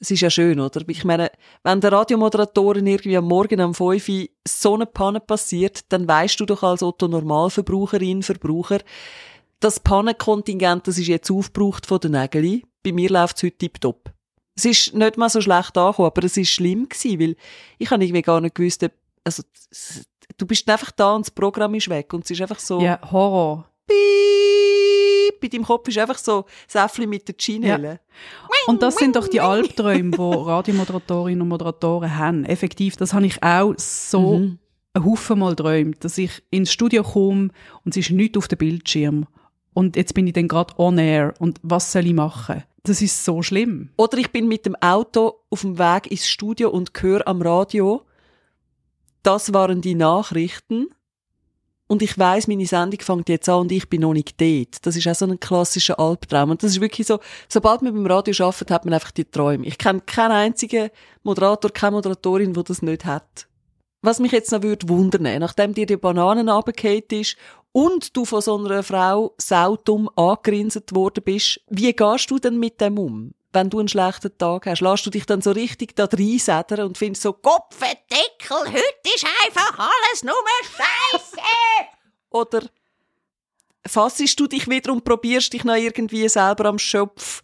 es 0.00 0.10
ist 0.10 0.20
ja 0.20 0.30
schön, 0.30 0.58
oder? 0.58 0.82
Ich 0.88 1.04
meine, 1.04 1.30
wenn 1.62 1.80
der 1.80 1.92
Radiomoderatorin 1.92 2.86
irgendwie 2.88 3.16
am 3.16 3.26
Morgen 3.26 3.60
um 3.60 3.72
5 3.72 4.08
Uhr 4.08 4.26
so 4.46 4.74
eine 4.74 4.86
Panne 4.86 5.20
passiert, 5.20 5.92
dann 5.92 6.08
weißt 6.08 6.40
du 6.40 6.46
doch 6.46 6.64
als 6.64 6.82
Otto 6.82 7.06
Normalverbraucherin, 7.06 8.24
Verbraucher, 8.24 8.80
das 9.60 9.78
Pannenkontingent, 9.78 10.88
das 10.88 10.98
ist 10.98 11.06
jetzt 11.06 11.30
aufgebraucht 11.30 11.86
von 11.86 12.00
den 12.00 12.12
Nägeln. 12.12 12.62
Bei 12.82 12.90
mir 12.90 13.10
läuft 13.10 13.36
es 13.36 13.44
heute 13.44 13.58
tiptop. 13.58 14.10
Es 14.54 14.64
ist 14.64 14.94
nicht 14.94 15.16
mal 15.16 15.28
so 15.30 15.40
schlecht 15.40 15.76
angekommen, 15.78 16.06
aber 16.08 16.24
es 16.24 16.36
ist 16.36 16.50
schlimm 16.50 16.88
gewesen, 16.88 17.18
weil 17.20 17.36
ich 17.78 17.90
habe 17.90 18.04
irgendwie 18.04 18.22
gar 18.22 18.40
nicht 18.40 18.54
gewusst, 18.54 18.86
also, 19.24 19.42
du 20.36 20.46
bist 20.46 20.68
einfach 20.68 20.90
da 20.90 21.14
und 21.14 21.26
das 21.26 21.30
Programm 21.30 21.74
ist 21.74 21.88
weg 21.88 22.12
und 22.12 22.24
es 22.24 22.30
ist 22.32 22.40
einfach 22.42 22.58
so, 22.58 22.80
Ja, 22.80 22.98
Horror. 23.10 23.66
piep, 23.86 25.40
bei 25.40 25.48
deinem 25.48 25.64
Kopf 25.64 25.88
ist 25.88 25.98
einfach 25.98 26.18
so 26.18 26.44
Säffli 26.68 27.06
mit 27.06 27.26
der 27.28 27.34
Chinelle. 27.38 28.00
Und 28.66 28.82
das 28.82 28.96
sind 28.96 29.16
doch 29.16 29.28
die 29.28 29.40
Albträume, 29.40 30.10
die 30.10 30.16
Radiomoderatorinnen 30.20 31.42
und 31.42 31.48
Moderatoren 31.48 32.16
haben. 32.16 32.44
Effektiv, 32.44 32.96
das 32.96 33.12
habe 33.14 33.26
ich 33.26 33.42
auch 33.42 33.74
so 33.76 34.38
Mhm. 34.38 34.58
einen 34.94 35.04
Haufen 35.06 35.38
Mal 35.38 35.50
geträumt, 35.56 36.04
dass 36.04 36.18
ich 36.18 36.42
ins 36.50 36.72
Studio 36.72 37.02
komme 37.02 37.48
und 37.84 37.92
es 37.92 37.96
ist 37.96 38.10
nichts 38.10 38.36
auf 38.38 38.48
dem 38.48 38.58
Bildschirm. 38.58 39.26
Und 39.74 39.96
jetzt 39.96 40.14
bin 40.14 40.26
ich 40.26 40.32
dann 40.32 40.48
gerade 40.48 40.74
on 40.78 40.98
air 40.98 41.34
und 41.38 41.58
was 41.62 41.92
soll 41.92 42.06
ich 42.06 42.14
machen? 42.14 42.62
Das 42.84 43.00
ist 43.00 43.24
so 43.24 43.42
schlimm. 43.42 43.90
Oder 43.96 44.18
ich 44.18 44.32
bin 44.32 44.48
mit 44.48 44.66
dem 44.66 44.74
Auto 44.76 45.40
auf 45.50 45.60
dem 45.60 45.78
Weg 45.78 46.10
ins 46.10 46.28
Studio 46.28 46.70
und 46.70 46.90
höre 47.00 47.26
am 47.26 47.40
Radio, 47.40 48.02
das 49.22 49.52
waren 49.52 49.80
die 49.80 49.94
Nachrichten. 49.94 50.88
Und 51.86 52.02
ich 52.02 52.18
weiß, 52.18 52.48
meine 52.48 52.66
Sendung 52.66 53.00
fängt 53.00 53.28
jetzt 53.28 53.48
an 53.48 53.60
und 53.60 53.72
ich 53.72 53.88
bin 53.88 54.00
noch 54.00 54.14
nicht 54.14 54.40
dort. 54.40 54.84
Das 54.86 54.96
ist 54.96 55.06
auch 55.06 55.14
so 55.14 55.26
ein 55.26 55.38
klassischer 55.38 56.00
Albtraum. 56.00 56.50
Und 56.50 56.62
das 56.62 56.72
ist 56.72 56.80
wirklich 56.80 57.06
so, 57.06 57.20
sobald 57.48 57.82
man 57.82 57.92
beim 57.92 58.06
Radio 58.06 58.46
arbeitet, 58.46 58.70
hat 58.70 58.84
man 58.84 58.94
einfach 58.94 59.10
die 59.10 59.26
Träume. 59.26 59.66
Ich 59.66 59.78
kenne 59.78 60.00
keinen 60.00 60.32
einzigen 60.32 60.90
Moderator, 61.22 61.70
keine 61.70 61.96
Moderatorin, 61.96 62.54
die 62.54 62.64
das 62.64 62.82
nicht 62.82 63.04
hat. 63.04 63.46
Was 64.00 64.18
mich 64.18 64.32
jetzt 64.32 64.50
noch 64.50 64.62
würde 64.62 64.88
wundern, 64.88 65.38
nachdem 65.38 65.74
dir 65.74 65.86
die 65.86 65.96
Bananen 65.96 66.48
runtergefallen 66.48 67.02
ist 67.10 67.36
und 67.72 68.16
du 68.16 68.24
von 68.24 68.40
so 68.40 68.56
einer 68.56 68.82
Frau 68.82 69.34
saudumm 69.38 70.08
angerinset 70.14 70.94
worden 70.94 71.24
bist, 71.24 71.60
wie 71.68 71.92
gehst 71.92 72.30
du 72.30 72.38
denn 72.38 72.58
mit 72.58 72.80
dem 72.80 72.98
um? 72.98 73.34
Wenn 73.54 73.68
du 73.68 73.80
einen 73.80 73.88
schlechten 73.88 74.36
Tag 74.38 74.66
hast, 74.66 74.80
lässt 74.80 75.04
du 75.04 75.10
dich 75.10 75.26
dann 75.26 75.42
so 75.42 75.50
richtig 75.50 75.94
da 75.96 76.04
reinsedern 76.04 76.86
und 76.86 76.98
findest 76.98 77.22
so, 77.22 77.32
Kopfendeckel, 77.32 78.72
heute 78.72 79.14
ist 79.14 79.26
einfach 79.46 79.78
alles 79.78 80.22
nur 80.22 80.34
Scheiße! 80.64 81.36
Oder 82.30 82.62
fassest 83.86 84.40
du 84.40 84.46
dich 84.46 84.68
wieder 84.68 84.92
und 84.92 85.04
probierst 85.04 85.52
dich 85.52 85.64
noch 85.64 85.76
irgendwie 85.76 86.28
selber 86.28 86.66
am 86.66 86.78
Schopf 86.78 87.42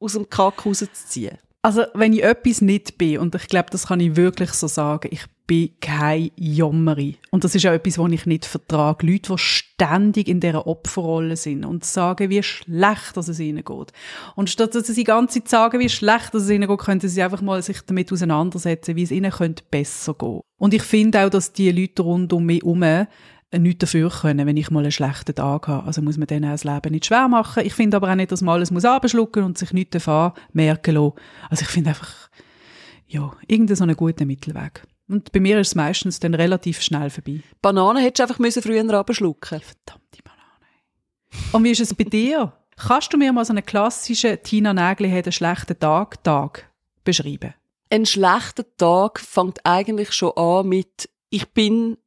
aus 0.00 0.12
dem 0.14 0.28
Kack 0.28 0.66
rauszuziehen? 0.66 1.38
Also, 1.62 1.84
wenn 1.92 2.14
ich 2.14 2.22
etwas 2.22 2.62
nicht 2.62 2.96
bin, 2.96 3.18
und 3.18 3.34
ich 3.34 3.46
glaube, 3.46 3.68
das 3.70 3.86
kann 3.88 4.00
ich 4.00 4.16
wirklich 4.16 4.52
so 4.52 4.66
sagen, 4.66 5.08
ich 5.12 5.24
bin 5.50 5.70
keine 5.80 6.30
Jammeri. 6.36 7.16
Und 7.32 7.42
das 7.42 7.56
ist 7.56 7.66
auch 7.66 7.72
etwas, 7.72 7.98
was 7.98 8.12
ich 8.12 8.24
nicht 8.24 8.44
vertrage. 8.44 9.04
Leute, 9.04 9.32
die 9.32 9.38
ständig 9.38 10.28
in 10.28 10.38
dieser 10.38 10.64
Opferrolle 10.68 11.34
sind 11.34 11.64
und 11.64 11.84
sagen, 11.84 12.30
wie 12.30 12.40
schlecht 12.40 13.16
dass 13.16 13.26
es 13.26 13.40
ihnen 13.40 13.64
geht. 13.64 13.92
Und 14.36 14.48
statt 14.48 14.76
dass 14.76 14.86
sie 14.86 14.94
die 14.94 15.02
ganze 15.02 15.40
Zeit 15.40 15.48
sagen, 15.48 15.80
wie 15.80 15.88
schlecht 15.88 16.32
dass 16.32 16.44
es 16.44 16.50
ihnen 16.50 16.68
geht, 16.68 16.78
könnten 16.78 17.08
sie 17.08 17.20
einfach 17.20 17.42
mal 17.42 17.60
sich 17.64 17.80
damit 17.80 18.12
auseinandersetzen, 18.12 18.94
wie 18.94 19.02
es 19.02 19.10
ihnen 19.10 19.32
könnte 19.32 19.64
besser 19.68 20.14
gehen. 20.14 20.42
Und 20.56 20.72
ich 20.72 20.84
finde 20.84 21.26
auch, 21.26 21.30
dass 21.30 21.52
die 21.52 21.72
Leute 21.72 22.02
rund 22.02 22.32
um 22.32 22.46
mich 22.46 22.62
herum 22.62 23.08
nichts 23.58 23.80
dafür 23.80 24.08
können, 24.08 24.46
wenn 24.46 24.56
ich 24.56 24.70
mal 24.70 24.84
einen 24.84 24.92
schlechten 24.92 25.34
Tag 25.34 25.66
habe. 25.66 25.84
Also 25.84 26.00
muss 26.00 26.16
man 26.16 26.28
denen 26.28 26.44
auch 26.44 26.52
das 26.54 26.62
Leben 26.62 26.92
nicht 26.92 27.06
schwer 27.06 27.26
machen. 27.26 27.66
Ich 27.66 27.74
finde 27.74 27.96
aber 27.96 28.08
auch 28.08 28.14
nicht, 28.14 28.30
dass 28.30 28.42
man 28.42 28.54
alles 28.54 28.70
muss 28.70 28.84
abschlucken 28.84 29.42
und 29.42 29.58
sich 29.58 29.72
nichts 29.72 29.94
davon 29.94 30.30
merken 30.52 30.94
lassen. 30.94 31.14
Also 31.48 31.62
ich 31.62 31.68
finde 31.70 31.90
einfach, 31.90 32.30
ja, 33.08 33.32
irgendeinen 33.48 33.76
so 33.76 33.82
einen 33.82 33.96
guten 33.96 34.28
Mittelweg. 34.28 34.84
Und 35.10 35.32
bei 35.32 35.40
mir 35.40 35.58
ist 35.58 35.68
es 35.68 35.74
meistens 35.74 36.20
dann 36.20 36.34
relativ 36.34 36.80
schnell 36.80 37.10
vorbei. 37.10 37.40
Bananen 37.60 38.00
hättest 38.00 38.20
du 38.20 38.22
einfach 38.22 38.38
müssen 38.38 38.62
früher 38.62 38.80
runterschlucken 38.82 39.60
Verdammte 39.60 40.22
Banane. 40.22 41.50
Und 41.50 41.64
wie 41.64 41.72
ist 41.72 41.80
es 41.80 41.92
bei 41.92 42.04
dir? 42.04 42.52
Kannst 42.76 43.12
du 43.12 43.18
mir 43.18 43.32
mal 43.32 43.44
so 43.44 43.52
einen 43.52 43.66
klassischen 43.66 44.40
Tina 44.44 44.72
Nägeli 44.72 45.10
hat 45.10 45.24
einen 45.24 45.32
schlechten 45.32 45.76
Tag, 45.80 46.22
Tag 46.22 46.70
beschreiben? 47.02 47.54
Ein 47.90 48.06
schlechter 48.06 48.64
Tag 48.76 49.18
fängt 49.18 49.58
eigentlich 49.64 50.12
schon 50.12 50.36
an 50.36 50.68
mit, 50.68 51.10
ich 51.28 51.48
bin 51.48 51.98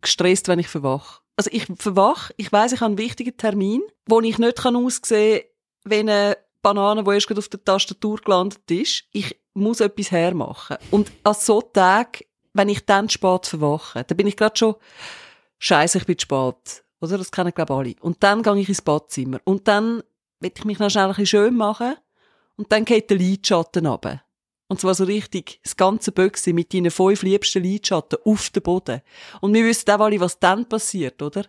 gestresst, 0.00 0.46
wenn 0.46 0.60
ich 0.60 0.68
verwache. 0.68 1.20
Also 1.34 1.50
ich 1.52 1.66
verwache, 1.76 2.32
ich 2.36 2.52
weiß, 2.52 2.72
ich 2.72 2.80
habe 2.80 2.90
einen 2.90 2.98
wichtigen 2.98 3.36
Termin, 3.36 3.82
wo 4.06 4.20
ich 4.20 4.38
nicht 4.38 4.58
kann 4.58 4.76
aussehen 4.76 5.42
wie 5.84 5.96
eine 5.96 6.36
Banane, 6.62 7.02
die 7.02 7.10
erst 7.10 7.26
gerade 7.26 7.40
auf 7.40 7.48
der 7.48 7.64
Tastatur 7.64 8.18
gelandet 8.18 8.70
ist. 8.70 9.02
Ich 9.10 9.36
muss 9.52 9.80
etwas 9.80 10.12
hermachen. 10.12 10.76
Und 10.92 11.10
an 11.24 11.34
so 11.34 11.60
Tagen, 11.60 12.20
wenn 12.54 12.68
ich 12.68 12.84
dann 12.84 13.08
spät 13.08 13.46
verwache, 13.46 14.04
dann 14.04 14.16
bin 14.16 14.26
ich 14.26 14.36
gerade 14.36 14.56
schon, 14.56 14.74
scheiße, 15.58 15.98
ich 15.98 16.06
bin 16.06 16.18
spät. 16.18 16.84
Oder? 17.00 17.18
Das 17.18 17.32
kennen, 17.32 17.52
glaube 17.52 17.74
alle. 17.74 17.94
Und 18.00 18.22
dann 18.22 18.42
gehe 18.42 18.58
ich 18.58 18.68
ins 18.68 18.82
Badzimmer. 18.82 19.40
Und 19.44 19.66
dann 19.68 20.02
will 20.40 20.52
ich 20.56 20.64
mich 20.64 20.78
noch 20.78 20.90
schnell 20.90 21.04
ein 21.04 21.10
bisschen 21.10 21.26
schön 21.26 21.56
machen. 21.56 21.96
Und 22.56 22.70
dann 22.70 22.84
geht 22.84 23.10
der 23.10 23.16
Lidschatten 23.16 23.86
runter. 23.86 24.22
Und 24.68 24.80
zwar 24.80 24.94
so 24.94 25.04
richtig, 25.04 25.60
das 25.62 25.76
ganze 25.76 26.12
Böckse 26.12 26.52
mit 26.52 26.72
deinen 26.72 26.90
fünf 26.90 27.22
liebsten 27.22 27.62
Lidschatten 27.62 28.18
auf 28.24 28.50
den 28.50 28.62
Boden. 28.62 29.02
Und 29.40 29.52
wir 29.52 29.64
wissen 29.64 29.90
auch 29.90 30.00
alle, 30.00 30.20
was 30.20 30.38
dann 30.38 30.68
passiert, 30.68 31.20
oder? 31.20 31.44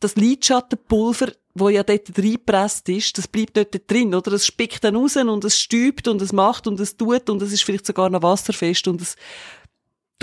Das 0.00 0.16
Lidschattenpulver, 0.16 1.32
wo 1.54 1.68
ja 1.68 1.82
dort 1.82 2.16
reingepresst 2.16 2.88
ist, 2.90 3.16
das 3.16 3.26
bleibt 3.26 3.56
dort 3.56 3.90
drin, 3.90 4.14
oder? 4.14 4.32
Es 4.32 4.46
spickt 4.46 4.84
dann 4.84 4.96
raus 4.96 5.16
und 5.16 5.44
es 5.44 5.58
stübt 5.58 6.06
und 6.06 6.20
es 6.20 6.32
macht 6.32 6.66
und 6.66 6.78
es 6.78 6.96
tut 6.96 7.30
und 7.30 7.42
es 7.42 7.52
ist 7.52 7.62
vielleicht 7.62 7.86
sogar 7.86 8.10
noch 8.10 8.22
wasserfest 8.22 8.86
und 8.86 9.00
es, 9.00 9.16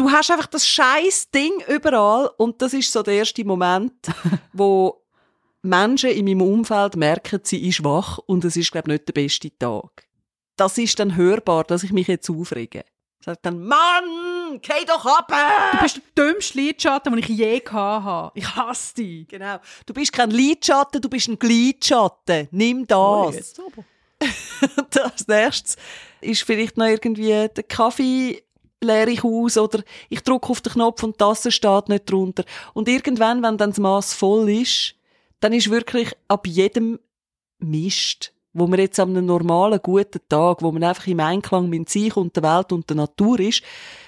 du 0.01 0.11
hast 0.11 0.31
einfach 0.31 0.47
das 0.47 0.67
scheiß 0.67 1.31
Ding 1.31 1.51
überall 1.67 2.29
und 2.37 2.61
das 2.61 2.73
ist 2.73 2.91
so 2.91 3.03
der 3.03 3.15
erste 3.15 3.45
Moment, 3.45 3.93
wo 4.53 5.01
Menschen 5.61 6.09
in 6.09 6.25
meinem 6.25 6.41
Umfeld 6.41 6.95
merken, 6.95 7.39
sie 7.43 7.67
ist 7.67 7.83
wach 7.83 8.17
und 8.17 8.43
es 8.45 8.55
ist, 8.55 8.71
glaube 8.71 8.91
ich, 8.91 8.99
nicht 8.99 9.07
der 9.07 9.13
beste 9.13 9.57
Tag 9.57 10.07
das 10.61 10.77
ist 10.77 10.99
dann 10.99 11.15
hörbar, 11.15 11.63
dass 11.63 11.81
ich 11.81 11.91
mich 11.91 12.07
jetzt 12.07 12.29
aufrege. 12.29 12.85
Sagt 13.23 13.45
dann, 13.45 13.63
Mann, 13.63 14.59
geh 14.61 14.85
doch 14.85 15.05
ab! 15.05 15.31
Du 15.71 15.77
bist 15.79 16.01
der 16.15 16.25
dümmste 16.25 16.57
Lidschatten, 16.59 17.11
den 17.11 17.19
ich 17.19 17.29
je 17.29 17.59
gehabt 17.59 18.05
habe. 18.05 18.31
Ich 18.35 18.55
hasse 18.55 18.95
dich. 18.95 19.27
Genau. 19.27 19.57
Du 19.87 19.93
bist 19.93 20.13
kein 20.13 20.29
Lidschatten, 20.29 21.01
du 21.01 21.09
bist 21.09 21.27
ein 21.27 21.39
Glidschatten. 21.39 22.47
Nimm 22.51 22.85
das. 22.85 23.53
Und 24.77 25.01
als 25.01 25.27
nächstes 25.27 25.77
ist 26.21 26.43
vielleicht 26.43 26.77
noch 26.77 26.85
irgendwie 26.85 27.47
der 27.47 27.63
Kaffee 27.63 28.43
leere 28.83 29.11
ich 29.11 29.23
aus 29.23 29.57
oder 29.57 29.83
ich 30.09 30.23
drücke 30.23 30.49
auf 30.49 30.61
den 30.61 30.73
Knopf 30.73 31.03
und 31.03 31.15
die 31.15 31.17
Tasse 31.17 31.51
steht 31.51 31.89
nicht 31.89 32.09
drunter. 32.09 32.43
Und 32.73 32.87
irgendwann, 32.87 33.43
wenn 33.43 33.57
dann 33.57 33.71
das 33.71 33.79
Maß 33.79 34.13
voll 34.13 34.49
ist, 34.49 34.95
dann 35.39 35.53
ist 35.53 35.69
wirklich 35.69 36.11
ab 36.27 36.47
jedem 36.47 36.99
Mist, 37.59 38.33
wo 38.53 38.67
man 38.67 38.79
jetzt 38.79 38.99
an 38.99 39.09
einem 39.09 39.25
normalen, 39.25 39.79
guten 39.81 40.19
Tag, 40.27 40.61
wo 40.61 40.71
man 40.71 40.83
einfach 40.83 41.07
im 41.07 41.19
Einklang 41.19 41.69
mit 41.69 41.89
sich 41.89 42.15
und 42.17 42.35
der 42.35 42.43
Welt 42.43 42.71
und 42.71 42.89
der 42.89 42.97
Natur 42.97 43.39
ist, 43.39 43.63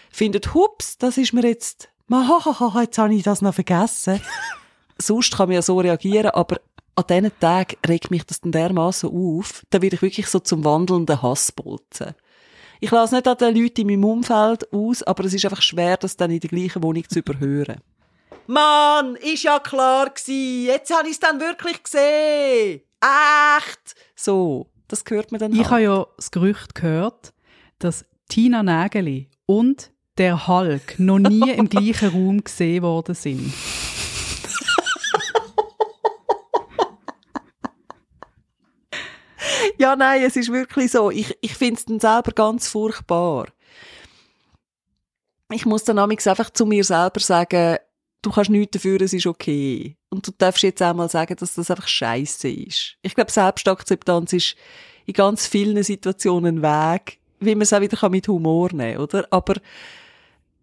findet, 0.09 0.53
hups, 0.53 0.97
das 0.97 1.17
ist 1.17 1.33
mir 1.33 1.43
jetzt, 1.47 1.89
mahahaha, 2.07 2.81
jetzt 2.81 2.97
habe 2.97 3.13
ich 3.13 3.23
das 3.23 3.41
noch 3.41 3.53
vergessen. 3.53 4.21
Sonst 4.97 5.35
kann 5.35 5.49
man 5.49 5.55
ja 5.55 5.61
so 5.61 5.79
reagieren, 5.79 6.31
aber 6.31 6.59
an 6.95 7.05
diesen 7.09 7.39
Tagen 7.39 7.77
regt 7.87 8.11
mich 8.11 8.25
das 8.25 8.41
dann 8.41 8.51
dermaßen 8.51 9.09
auf, 9.09 9.63
da 9.71 9.81
werde 9.81 9.95
ich 9.95 10.01
wirklich 10.01 10.27
so 10.27 10.39
zum 10.39 10.63
wandelnden 10.63 11.21
Hassbolzen. 11.21 12.13
Ich 12.79 12.91
lasse 12.91 13.15
nicht 13.15 13.27
an 13.27 13.37
den 13.37 13.55
Leuten 13.55 13.81
in 13.81 13.87
meinem 13.87 14.03
Umfeld 14.05 14.71
aus, 14.73 15.03
aber 15.03 15.25
es 15.25 15.33
ist 15.33 15.45
einfach 15.45 15.61
schwer, 15.61 15.97
das 15.97 16.17
dann 16.17 16.31
in 16.31 16.39
der 16.39 16.49
gleichen 16.49 16.83
Wohnung 16.83 17.07
zu 17.07 17.19
überhören. 17.19 17.77
Mann, 18.47 19.15
ist 19.15 19.43
ja 19.43 19.59
klar 19.59 20.09
gewesen. 20.09 20.65
Jetzt 20.65 20.93
habe 20.93 21.07
ich 21.07 21.13
es 21.13 21.19
dann 21.19 21.39
wirklich 21.39 21.81
gesehen. 21.81 22.81
Echt. 23.57 23.95
So, 24.15 24.67
das 24.87 25.03
hört 25.09 25.31
man 25.31 25.39
dann 25.39 25.51
Ich 25.53 25.59
halt. 25.59 25.69
habe 25.71 25.81
ja 25.81 26.05
das 26.17 26.31
Gerücht 26.31 26.75
gehört, 26.75 27.33
dass 27.79 28.05
Tina 28.29 28.63
Nägeli 28.63 29.29
und 29.45 29.91
der 30.17 30.47
Hulk 30.47 30.99
noch 30.99 31.19
nie 31.19 31.51
im 31.51 31.69
gleichen 31.69 32.09
Raum 32.09 32.43
gesehen 32.43 32.83
worden 32.83 33.15
sind. 33.15 33.53
Ja, 39.83 39.97
nein, 39.97 40.23
es 40.23 40.37
ist 40.37 40.49
wirklich 40.49 40.93
so. 40.93 41.11
Ich, 41.11 41.37
ich 41.41 41.55
finde 41.55 41.77
es 41.77 41.83
dann 41.83 41.99
selber 41.99 42.31
ganz 42.31 42.69
furchtbar. 42.69 43.47
Ich 45.51 45.65
muss 45.65 45.83
dann 45.83 45.99
einfach 45.99 46.49
zu 46.51 46.65
mir 46.65 46.85
selber 46.85 47.19
sagen, 47.19 47.79
du 48.21 48.31
kannst 48.31 48.49
nichts 48.49 48.71
dafür, 48.71 49.01
es 49.01 49.11
ist 49.11 49.27
okay. 49.27 49.97
Und 50.09 50.25
du 50.25 50.31
darfst 50.37 50.63
jetzt 50.63 50.81
auch 50.81 50.93
mal 50.93 51.09
sagen, 51.09 51.35
dass 51.35 51.55
das 51.55 51.69
einfach 51.69 51.89
scheiße 51.89 52.49
ist. 52.49 52.95
Ich 53.01 53.13
glaube, 53.13 53.29
Selbstakzeptanz 53.29 54.31
ist 54.31 54.55
in 55.05 55.15
ganz 55.15 55.47
vielen 55.47 55.83
Situationen 55.83 56.59
ein 56.59 57.01
Weg, 57.01 57.19
wie 57.41 57.53
man 57.53 57.63
es 57.63 57.73
auch 57.73 57.81
wieder 57.81 58.07
mit 58.07 58.29
Humor 58.29 58.69
nehmen 58.71 58.93
kann, 58.93 59.03
oder? 59.03 59.27
Aber 59.31 59.55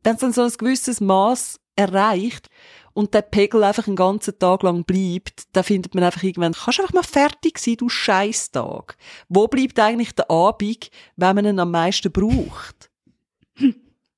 wenn 0.03 0.15
es 0.15 0.21
dann 0.23 0.33
so 0.33 0.45
ein 0.45 0.53
gewisses 0.57 1.03
Maß 1.03 1.61
erreicht 1.77 2.49
und 2.93 3.15
der 3.15 3.23
Pegel 3.23 3.65
einfach 3.65 3.87
einen 3.87 3.97
ganzen 3.97 4.39
Tag 4.39 4.63
lang 4.63 4.85
bleibt, 4.85 5.45
dann 5.53 5.65
findet 5.65 5.95
man 5.95 6.05
einfach 6.05 6.23
irgendwann, 6.23 6.53
kannst 6.53 6.79
du 6.79 6.83
einfach 6.83 6.95
mal 6.95 7.03
fertig 7.03 7.59
sein, 7.59 7.77
du 7.77 7.89
Scheißtag. 7.89 8.97
Wo 9.29 9.49
bleibt 9.49 9.79
eigentlich 9.79 10.15
der 10.15 10.31
Abend, 10.31 10.91
wenn 11.17 11.37
man 11.37 11.47
ihn 11.47 11.59
am 11.59 11.71
meisten 11.71 12.13
braucht? 12.13 12.91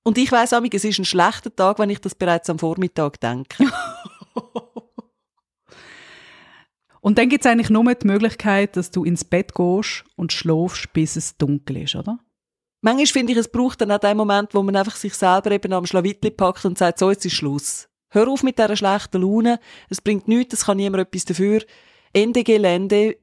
Und 0.05 0.19
ich 0.19 0.33
weiss 0.33 0.53
amig, 0.53 0.75
es 0.75 0.85
ist 0.85 0.99
ein 0.99 1.05
schlechter 1.05 1.55
Tag, 1.55 1.79
wenn 1.79 1.91
ich 1.91 2.01
das 2.01 2.17
bereits 2.17 2.51
am 2.51 2.59
Vormittag 2.59 3.21
denke. 3.21 3.65
Und 7.01 7.19
dann 7.19 7.29
gibt 7.29 7.45
es 7.45 7.51
eigentlich 7.51 7.71
nur 7.71 7.95
die 7.95 8.07
Möglichkeit, 8.07 8.77
dass 8.77 8.91
du 8.93 9.05
ins 9.05 9.25
Bett 9.25 9.55
gehst 9.55 10.05
und 10.15 10.33
schläfst, 10.33 10.93
bis 10.93 11.17
es 11.17 11.37
dunkel 11.37 11.79
ist, 11.79 11.97
oder? 11.97 12.21
manchmal 12.83 13.07
finde 13.07 13.33
ich, 13.33 13.39
es 13.39 13.49
braucht 13.49 13.81
dann 13.81 13.93
auch 13.93 13.99
den 13.99 14.17
Moment, 14.17 14.55
wo 14.55 14.63
man 14.63 14.77
einfach 14.77 14.97
sich 14.97 15.15
selber 15.15 15.51
eben 15.53 15.73
am 15.73 15.87
Schlawittli 15.87 16.31
packt 16.31 16.67
und 16.67 16.77
sagt, 16.77 16.99
so, 16.99 17.11
jetzt 17.11 17.25
ist 17.25 17.35
Schluss. 17.35 17.89
Hör 18.13 18.29
auf 18.29 18.43
mit 18.43 18.59
dieser 18.59 18.77
schlechten 18.77 19.23
Laune. 19.23 19.59
Es 19.89 20.03
bringt 20.03 20.29
nichts, 20.29 20.55
es 20.55 20.67
kann 20.67 20.77
niemand 20.77 21.03
etwas 21.03 21.25
dafür. 21.25 21.63
Ende 22.13 22.45
Gelände, 22.45 23.17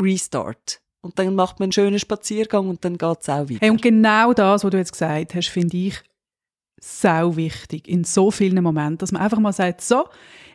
Restart. 0.00 0.80
Und 1.00 1.18
dann 1.18 1.34
macht 1.34 1.58
man 1.58 1.66
einen 1.66 1.72
schönen 1.72 1.98
Spaziergang 1.98 2.68
und 2.68 2.84
dann 2.84 2.96
geht 2.96 3.18
es 3.20 3.28
auch 3.28 3.48
weiter. 3.48 3.58
Hey, 3.60 3.70
und 3.70 3.82
genau 3.82 4.32
das, 4.32 4.62
was 4.62 4.70
du 4.70 4.76
jetzt 4.76 4.92
gesagt 4.92 5.34
hast, 5.34 5.48
finde 5.48 5.76
ich 5.76 6.02
sau 6.80 7.36
wichtig 7.36 7.88
in 7.88 8.04
so 8.04 8.30
vielen 8.30 8.62
Momenten, 8.62 8.98
dass 8.98 9.10
man 9.10 9.22
einfach 9.22 9.40
mal 9.40 9.52
sagt, 9.52 9.80
so, 9.80 10.04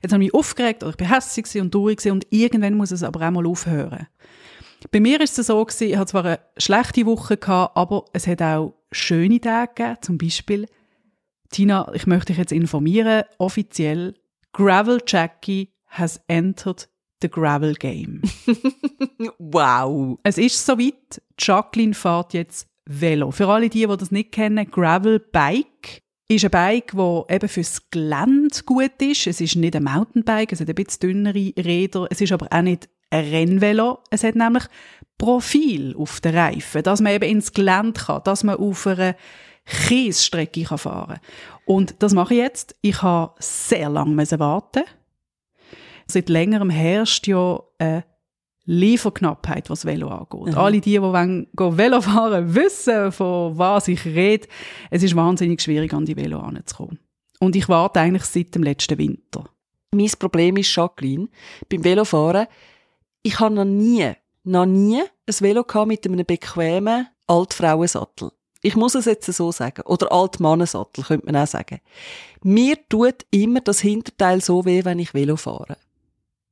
jetzt 0.02 0.14
habe 0.14 0.24
ich 0.24 0.32
mich 0.32 0.40
aufgeregt 0.40 0.84
oder 0.84 0.92
ich 0.92 0.98
bin 0.98 1.10
hässlich 1.10 1.62
und 1.62 1.74
durch 1.74 2.10
und 2.10 2.28
irgendwann 2.30 2.76
muss 2.76 2.92
es 2.92 3.04
aber 3.04 3.28
auch 3.28 3.32
mal 3.32 3.46
aufhören. 3.46 4.08
Bei 4.90 5.00
mir 5.00 5.20
ist 5.20 5.38
es 5.38 5.48
so 5.48 5.64
gewesen, 5.66 5.90
ich 5.90 5.98
hatte 5.98 6.12
zwar 6.12 6.26
eine 6.26 6.40
schlechte 6.58 7.06
Woche 7.06 7.38
gehabt, 7.38 7.76
aber 7.76 8.06
es 8.14 8.26
hat 8.26 8.42
auch 8.42 8.74
schöne 8.92 9.42
Tage 9.42 9.74
gegeben, 9.74 9.98
zum 10.02 10.18
Beispiel 10.18 10.68
Tina, 11.52 11.92
ich 11.94 12.08
möchte 12.08 12.28
dich 12.28 12.38
jetzt 12.38 12.54
informieren, 12.54 13.24
offiziell, 13.38 14.16
Gravel 14.54 15.02
Jackie 15.06 15.74
has 15.88 16.22
entered 16.28 16.88
the 17.22 17.30
Gravel 17.30 17.74
Game. 17.74 18.22
wow. 19.38 20.18
Es 20.24 20.38
ist 20.38 20.66
soweit, 20.66 21.22
Jacqueline 21.38 21.94
fährt 21.94 22.34
jetzt 22.34 22.68
Velo. 22.86 23.32
Für 23.32 23.50
alle 23.50 23.70
die, 23.70 23.86
die 23.86 23.98
das 23.98 24.12
nicht 24.12 24.32
kennen, 24.32 24.72
Gravel 24.72 25.20
Bike 25.20 26.02
ist 26.30 26.46
ein 26.46 26.52
Bike, 26.52 26.94
das 26.96 27.24
eben 27.30 27.50
fürs 27.50 27.90
Gelände 27.92 28.58
gut 28.66 29.02
ist. 29.02 29.28
Es 29.28 29.42
ist 29.42 29.58
nicht 29.58 29.76
ein 29.76 29.84
Mountainbike, 29.84 30.54
es 30.54 30.62
hat 30.62 30.70
ein 30.70 30.76
bisschen 30.76 31.00
dünnere 31.02 31.54
Räder, 31.58 32.08
es 32.10 32.22
ist 32.22 32.32
aber 32.32 32.48
auch 32.50 32.62
nicht 32.62 32.88
ein 33.10 33.26
Rennvelo. 33.26 34.00
Es 34.10 34.24
hat 34.24 34.36
nämlich 34.36 34.64
Profil 35.22 35.96
auf 35.98 36.20
den 36.20 36.36
Reifen, 36.36 36.82
dass 36.82 37.00
man 37.00 37.14
eben 37.14 37.30
ins 37.30 37.54
Gelände 37.54 38.02
kann, 38.02 38.24
dass 38.24 38.44
man 38.44 38.56
auf 38.56 38.88
einer 38.88 39.16
Kiesstrecke 39.66 40.66
fahren 40.66 41.18
kann. 41.18 41.20
Und 41.66 41.96
das 42.00 42.16
mache 42.16 42.34
ich 42.34 42.40
jetzt. 42.40 42.76
Ich 42.82 43.04
habe 43.04 43.36
sehr 43.38 43.88
lange 43.90 44.18
warten. 44.40 44.84
Seit 46.08 46.28
längerem 46.28 46.72
herrscht 46.72 47.28
ja 47.28 47.62
eine 47.78 48.04
Lieferknappheit, 48.66 49.70
was 49.70 49.86
Velo 49.86 50.08
angeht. 50.08 50.56
Mhm. 50.56 50.58
Alle 50.58 50.82
die, 50.82 50.90
die 50.90 51.02
wollen 51.02 51.48
Velo 51.54 52.02
fahren, 52.02 52.56
wissen, 52.56 53.12
von 53.12 53.56
was 53.60 53.90
ich 53.90 54.04
rede. 54.06 54.48
Es 54.90 55.04
ist 55.04 55.16
wahnsinnig 55.16 55.62
schwierig, 55.62 55.94
an 55.94 56.06
die 56.06 56.18
Velo 56.18 56.40
anzukommen. 56.40 56.98
Und 57.40 57.56
ich 57.56 57.70
warte 57.70 58.00
eigentlich 58.00 58.24
seit 58.24 58.56
dem 58.56 58.64
letzten 58.64 58.98
Winter. 58.98 59.46
Mein 59.92 60.12
Problem 60.18 60.58
ist, 60.58 60.76
Jacqueline, 60.76 61.28
beim 61.70 61.84
Velofahren, 61.84 62.48
ich 63.22 63.40
habe 63.40 63.54
noch 63.54 63.66
nie, 63.66 64.14
noch 64.44 64.66
nie 64.66 65.02
ein 65.02 65.36
Velo 65.40 65.66
mit 65.86 66.06
einem 66.06 66.26
bequemen 66.26 67.08
Altfrauensattel. 67.28 68.32
Ich 68.62 68.76
muss 68.76 68.96
es 68.96 69.06
jetzt 69.06 69.32
so 69.32 69.52
sagen. 69.52 69.82
Oder 69.86 70.12
Altmannensattel, 70.12 71.04
könnte 71.04 71.26
man 71.26 71.36
auch 71.36 71.48
sagen. 71.48 71.80
Mir 72.44 72.78
tut 72.90 73.26
immer 73.32 73.62
das 73.62 73.80
Hinterteil 73.80 74.42
so 74.42 74.66
weh, 74.66 74.86
wenn 74.86 75.00
ich 75.00 75.14
Velo 75.14 75.36
fahre. 75.36 75.78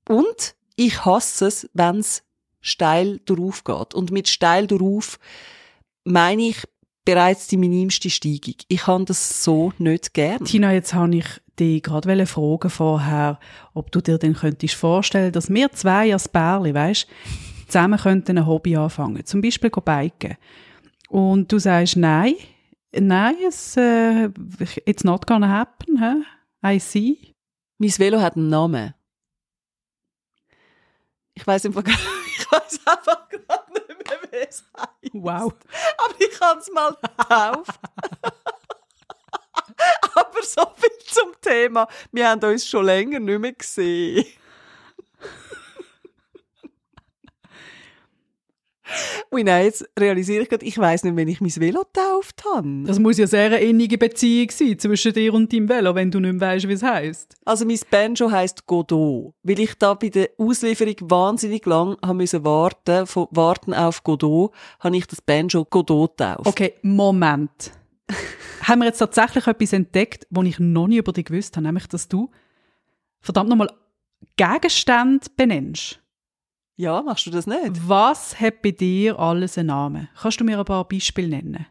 Und 0.07 0.55
ich 0.75 1.05
hasse 1.05 1.47
es, 1.47 1.69
wenn 1.73 1.97
es 1.97 2.23
steil 2.61 3.19
darauf 3.25 3.63
geht. 3.63 3.93
Und 3.93 4.11
mit 4.11 4.27
steil 4.27 4.65
darauf 4.65 5.19
meine 6.03 6.43
ich 6.43 6.63
bereits 7.05 7.47
die 7.47 7.57
minimste 7.57 8.09
Steigung. 8.09 8.55
Ich 8.67 8.81
kann 8.81 9.05
das 9.05 9.43
so 9.43 9.71
nicht 9.77 10.13
gern. 10.13 10.43
Tina, 10.45 10.73
jetzt 10.73 10.93
habe 10.93 11.15
ich 11.15 11.25
dich 11.59 11.83
gerade 11.83 12.25
fragen 12.25 12.69
vorher, 12.69 13.39
ob 13.73 13.91
du 13.91 14.01
dir 14.01 14.17
denn 14.17 14.33
könntest 14.33 14.75
vorstellen, 14.75 15.31
dass 15.31 15.49
wir 15.49 15.71
zwei 15.71 16.13
als 16.13 16.27
Bärli, 16.27 16.73
weißt, 16.73 17.07
zusammen 17.69 17.99
könnten 17.99 18.37
ein 18.37 18.45
Hobby 18.45 18.75
anfangen. 18.75 19.25
Zum 19.25 19.41
Beispiel 19.41 19.69
biken. 19.69 20.37
Und 21.09 21.51
du 21.51 21.59
sagst, 21.59 21.97
nein, 21.97 22.35
nein, 22.91 23.35
es, 23.47 23.77
uh, 23.77 24.29
it's 24.85 25.03
not 25.03 25.25
gonna 25.25 25.47
happen, 25.47 25.99
huh? 25.99 26.23
I 26.65 26.79
see. 26.79 27.35
Mein 27.77 27.97
Velo 27.97 28.19
hat 28.19 28.35
einen 28.35 28.49
Namen. 28.49 28.93
Ich 31.33 31.47
weiß 31.47 31.67
einfach, 31.67 31.83
ich 31.85 32.51
weiß 32.51 32.79
einfach 32.85 33.29
gerade 33.29 33.73
nicht 33.73 33.87
mehr, 33.87 34.19
wie 34.29 34.37
es 34.37 34.65
heißt. 34.77 35.13
Wow. 35.13 35.53
Aber 35.97 36.15
ich 36.19 36.31
kann 36.31 36.57
es 36.57 36.69
mal 36.71 36.97
taufen. 37.29 37.73
Aber 40.15 40.43
so 40.43 40.61
viel 40.75 40.89
zum 41.05 41.31
Thema. 41.41 41.87
Wir 42.11 42.29
haben 42.29 42.43
uns 42.43 42.67
schon 42.67 42.85
länger 42.85 43.19
nicht 43.19 43.39
mehr 43.39 43.53
gesehen. 43.53 44.25
Ui, 49.31 49.43
nein, 49.43 49.65
jetzt 49.65 49.87
realisiere 49.97 50.43
ich 50.43 50.49
gerade, 50.49 50.65
ich 50.65 50.77
weiss 50.77 51.03
nicht, 51.03 51.15
wenn 51.15 51.27
ich 51.27 51.41
mein 51.41 51.55
Velo 51.55 51.83
getauft 51.83 52.43
habe. 52.45 52.83
Das 52.85 52.99
muss 52.99 53.17
ja 53.17 53.27
sehr 53.27 53.45
eine 53.45 53.59
innige 53.59 53.97
Beziehung 53.97 54.49
sein 54.51 54.79
zwischen 54.79 55.13
dir 55.13 55.33
und 55.33 55.51
deinem 55.51 55.69
Velo, 55.69 55.95
wenn 55.95 56.11
du 56.11 56.19
nicht 56.19 56.39
weißt, 56.39 56.67
wie 56.67 56.73
es 56.73 56.83
heisst. 56.83 57.35
Also 57.45 57.65
mein 57.65 57.79
Banjo 57.89 58.31
heisst 58.31 58.65
Godot, 58.65 59.33
weil 59.43 59.59
ich 59.59 59.75
da 59.75 59.93
bei 59.93 60.09
der 60.09 60.29
Auslieferung 60.37 60.95
wahnsinnig 61.01 61.65
lang 61.65 61.97
haben 62.03 62.17
müssen 62.17 62.43
warten, 62.43 63.05
von 63.05 63.27
Warten 63.31 63.73
auf 63.73 64.03
Godot, 64.03 64.51
habe 64.79 64.97
ich 64.97 65.07
das 65.07 65.21
Banjo 65.21 65.65
Godot 65.65 66.17
getauft. 66.17 66.47
Okay, 66.47 66.73
Moment. 66.81 67.71
haben 68.63 68.79
wir 68.79 68.85
jetzt 68.85 68.99
tatsächlich 68.99 69.47
etwas 69.47 69.73
entdeckt, 69.73 70.27
was 70.29 70.45
ich 70.45 70.59
noch 70.59 70.87
nie 70.87 70.97
über 70.97 71.13
dich 71.13 71.25
gewusst 71.25 71.55
habe, 71.55 71.65
nämlich, 71.65 71.87
dass 71.87 72.07
du 72.07 72.29
verdammt 73.21 73.49
nochmal 73.49 73.71
Gegenstände 74.35 75.27
benennst. 75.35 75.99
Ja, 76.79 77.01
machst 77.01 77.25
du 77.25 77.29
das 77.29 77.45
nicht? 77.45 77.89
Was 77.89 78.39
hat 78.39 78.61
bei 78.61 78.71
dir 78.71 79.19
alles 79.19 79.57
einen 79.57 79.67
Namen? 79.67 80.07
Kannst 80.21 80.39
du 80.39 80.45
mir 80.45 80.57
ein 80.57 80.63
paar 80.63 80.87
Beispiele 80.87 81.27
nennen? 81.27 81.65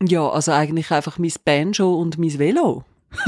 Ja, 0.00 0.28
also 0.30 0.52
eigentlich 0.52 0.92
einfach 0.92 1.18
mein 1.18 1.32
Banjo 1.44 1.96
und 1.96 2.16
mein 2.16 2.38
Velo. 2.38 2.84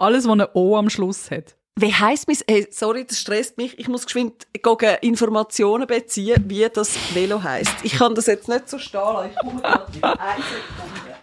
alles, 0.00 0.26
was 0.26 0.40
ein 0.40 0.46
O 0.54 0.76
am 0.76 0.90
Schluss 0.90 1.30
hat. 1.30 1.54
Wie 1.78 1.94
heisst 1.94 2.26
mein, 2.26 2.36
hey, 2.48 2.66
sorry, 2.68 3.04
das 3.06 3.20
stresst 3.20 3.56
mich. 3.56 3.78
Ich 3.78 3.86
muss 3.86 4.06
geschwind 4.06 4.48
gegen 4.52 4.96
Informationen 5.02 5.86
beziehen, 5.86 6.42
wie 6.48 6.66
das 6.68 6.96
Velo 7.14 7.40
heisst. 7.40 7.76
Ich 7.84 7.92
kann 7.92 8.16
das 8.16 8.26
jetzt 8.26 8.48
nicht 8.48 8.68
so 8.68 8.80
stehen 8.80 9.02
lassen. 9.02 9.30
Ich 9.30 9.36
komme 9.38 9.60
gerade 9.60 10.18
eine 10.18 10.42
Sekunde. 10.42 11.16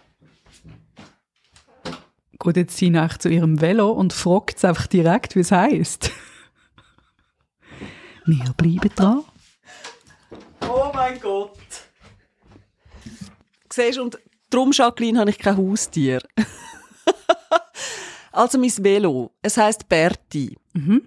Geht 2.42 2.56
jetzt 2.56 2.78
sie 2.78 2.88
nach 2.88 3.18
zu 3.18 3.28
ihrem 3.28 3.60
Velo 3.60 3.90
und 3.90 4.14
fragt 4.14 4.56
es 4.56 4.64
einfach 4.64 4.86
direkt, 4.86 5.36
wie 5.36 5.40
es 5.40 5.52
heisst. 5.52 6.12
Wir 8.24 8.52
bleiben 8.56 8.90
dran. 8.94 9.24
Oh 10.68 10.90
mein 10.94 11.20
Gott. 11.20 11.50
Siehst 13.72 13.98
und 13.98 14.18
darum, 14.50 14.70
Jacqueline, 14.72 15.18
habe 15.18 15.30
ich 15.30 15.38
kein 15.38 15.56
Haustier. 15.56 16.20
also 18.32 18.58
mein 18.58 18.72
Velo. 18.78 19.32
Es 19.42 19.56
heisst 19.56 19.88
Berti. 19.88 20.56
Mhm. 20.74 21.02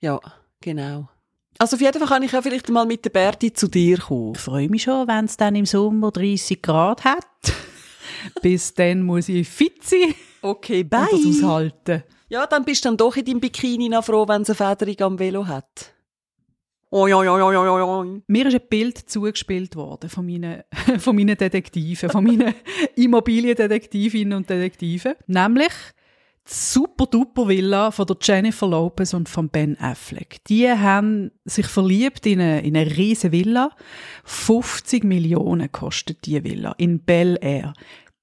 Ja, 0.00 0.20
genau. 0.60 1.08
Also 1.58 1.76
auf 1.76 1.80
jeden 1.80 1.98
Fall 1.98 2.08
kann 2.08 2.22
ich 2.22 2.32
ja 2.32 2.42
vielleicht 2.42 2.68
mal 2.68 2.86
mit 2.86 3.04
der 3.04 3.10
Berti 3.10 3.52
zu 3.52 3.68
dir 3.68 3.98
kommen. 3.98 4.34
Ich 4.34 4.40
freue 4.40 4.68
mich 4.68 4.82
schon, 4.82 5.08
wenn 5.08 5.24
es 5.24 5.36
dann 5.36 5.54
im 5.54 5.66
Sommer 5.66 6.10
30 6.10 6.60
Grad 6.60 7.04
hat. 7.04 7.26
Bis 8.42 8.74
dann 8.74 9.02
muss 9.02 9.28
ich 9.28 9.48
fit 9.48 9.82
sein. 9.84 10.14
Okay, 10.42 10.84
bye. 10.84 11.08
Und 11.10 11.24
das 11.24 11.42
aushalten. 11.42 12.02
Ja, 12.28 12.46
dann 12.46 12.64
bist 12.64 12.84
du 12.84 12.88
dann 12.88 12.96
doch 12.96 13.16
in 13.16 13.24
deinem 13.24 13.40
Bikini 13.40 13.88
noch 13.88 14.04
froh, 14.04 14.26
wenn 14.26 14.42
es 14.42 14.50
eine 14.50 14.76
Federung 14.76 15.12
am 15.12 15.18
Velo 15.18 15.46
hat. 15.46 15.93
Ja, 16.94 17.08
ja, 17.08 17.24
ja, 17.24 17.52
ja. 17.52 18.06
Mir 18.28 18.46
ist 18.46 18.54
ein 18.54 18.68
Bild 18.70 18.98
zugespielt 18.98 19.74
worden 19.74 20.08
von 20.08 20.24
meinen, 20.24 20.62
von 20.98 21.16
meinen 21.16 21.36
Detektiven, 21.36 22.08
von 22.08 22.22
meinen 22.22 22.54
Immobiliendetektivinnen 22.94 24.38
und 24.38 24.48
Detektiven. 24.48 25.14
Nämlich 25.26 25.72
die 26.46 26.52
super-duper 26.54 27.48
Villa 27.48 27.90
von 27.90 28.06
der 28.06 28.16
Jennifer 28.22 28.68
Lopez 28.68 29.12
und 29.12 29.28
von 29.28 29.48
Ben 29.48 29.76
Affleck. 29.80 30.44
Die 30.44 30.70
haben 30.70 31.32
sich 31.44 31.66
verliebt 31.66 32.26
in 32.26 32.40
eine, 32.40 32.60
in 32.60 32.76
eine 32.76 32.96
riesige 32.96 33.32
Villa. 33.32 33.70
50 34.22 35.02
Millionen 35.02 35.72
kostet 35.72 36.26
die 36.26 36.44
Villa 36.44 36.76
in 36.78 37.00
Bel 37.00 37.38
Air. 37.40 37.72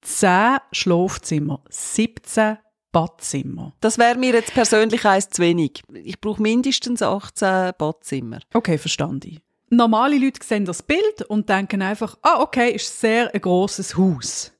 10 0.00 0.58
Schlafzimmer, 0.72 1.62
17 1.68 2.56
Badzimmer. 2.92 3.74
Das 3.80 3.98
wäre 3.98 4.18
mir 4.18 4.34
jetzt 4.34 4.54
persönlich 4.54 5.04
eins 5.06 5.30
zu 5.30 5.42
wenig. 5.42 5.82
Ich 5.92 6.20
brauche 6.20 6.42
mindestens 6.42 7.02
18 7.02 7.72
Badzimmer. 7.78 8.40
Okay, 8.52 8.78
verstanden. 8.78 9.40
Normale 9.70 10.18
Leute 10.18 10.44
sehen 10.44 10.66
das 10.66 10.82
Bild 10.82 11.22
und 11.28 11.48
denken 11.48 11.80
einfach, 11.80 12.18
ah, 12.20 12.40
okay, 12.40 12.72
ist 12.72 13.00
sehr 13.00 13.34
ein 13.34 13.40
grosses 13.40 13.96
Haus. 13.96 14.52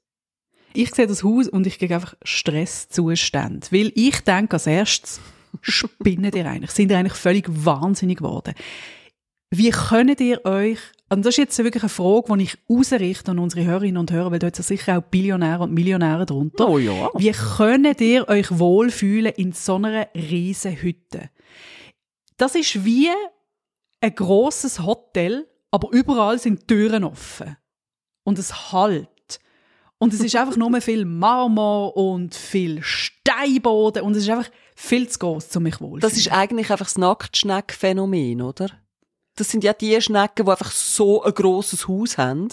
Ich 0.73 0.95
sehe 0.95 1.07
das 1.07 1.23
Haus 1.23 1.49
und 1.49 1.67
ich 1.67 1.79
kriege 1.79 1.95
einfach 1.95 2.15
Stresszustände, 2.23 3.67
weil 3.71 3.93
ich 3.95 4.21
denke 4.21 4.55
als 4.55 4.67
erstes, 4.67 5.21
spinnen 5.61 6.33
ihr 6.35 6.47
eigentlich? 6.47 6.71
Sind 6.71 6.91
ihr 6.91 6.99
eigentlich 6.99 7.13
völlig 7.19 7.45
wahnsinnig 7.49 8.19
geworden? 8.19 8.55
Wie 9.51 9.69
könnt 9.69 10.19
ihr 10.21 10.43
euch 10.47 10.79
und 11.13 11.27
das 11.27 11.35
ist 11.35 11.39
jetzt 11.39 11.59
wirklich 11.59 11.83
eine 11.83 11.91
Frage, 11.91 12.37
die 12.39 12.45
ich 12.45 12.59
ausrichte 12.69 13.31
an 13.31 13.39
unsere 13.39 13.67
Hörerinnen 13.67 13.99
und 13.99 14.11
Hörer, 14.11 14.31
weil 14.31 14.39
da 14.39 14.49
sind 14.53 14.65
sicher 14.65 14.99
auch 14.99 15.03
Billionäre 15.03 15.63
und 15.63 15.73
Millionäre 15.73 16.25
drunter. 16.25 16.69
Oh 16.69 16.79
ja. 16.79 17.11
Wie 17.15 17.33
könnt 17.33 18.01
ihr 18.01 18.29
euch 18.29 18.59
wohlfühlen 18.59 19.33
in 19.37 19.53
so 19.53 19.75
einer 19.75 20.09
riesen 20.15 20.75
Hütte? 20.81 21.29
Das 22.39 22.55
ist 22.55 22.85
wie 22.85 23.11
ein 24.01 24.15
grosses 24.15 24.81
Hotel, 24.81 25.47
aber 25.71 25.91
überall 25.93 26.39
sind 26.39 26.67
Türen 26.67 27.05
offen. 27.05 27.57
Und 28.25 28.39
es 28.39 28.73
halt. 28.73 29.09
Und 29.99 30.15
es 30.15 30.21
ist 30.21 30.35
einfach 30.35 30.57
nur 30.57 30.81
viel 30.81 31.05
Marmor 31.05 31.97
und 31.97 32.35
viel 32.35 32.83
Steinboden 32.83 34.03
und 34.03 34.17
es 34.17 34.25
ist 34.25 34.31
einfach 34.31 34.51
viel 34.75 35.09
zu 35.09 35.19
groß, 35.21 35.55
um 35.57 35.63
mich 35.63 35.81
wohl. 35.81 36.01
Das 36.01 36.17
ist 36.17 36.33
eigentlich 36.33 36.71
einfach 36.71 36.87
das 36.87 36.99
Nacktschneck-Phänomen, 36.99 38.43
oder? 38.43 38.82
Das 39.37 39.51
sind 39.51 39.65
ja 39.65 39.73
die 39.73 40.01
Schnecken, 40.01 40.45
die 40.45 40.51
einfach 40.51 40.71
so 40.71 41.23
ein 41.23 41.33
grosses 41.33 41.89
Haus 41.89 42.19
haben, 42.19 42.49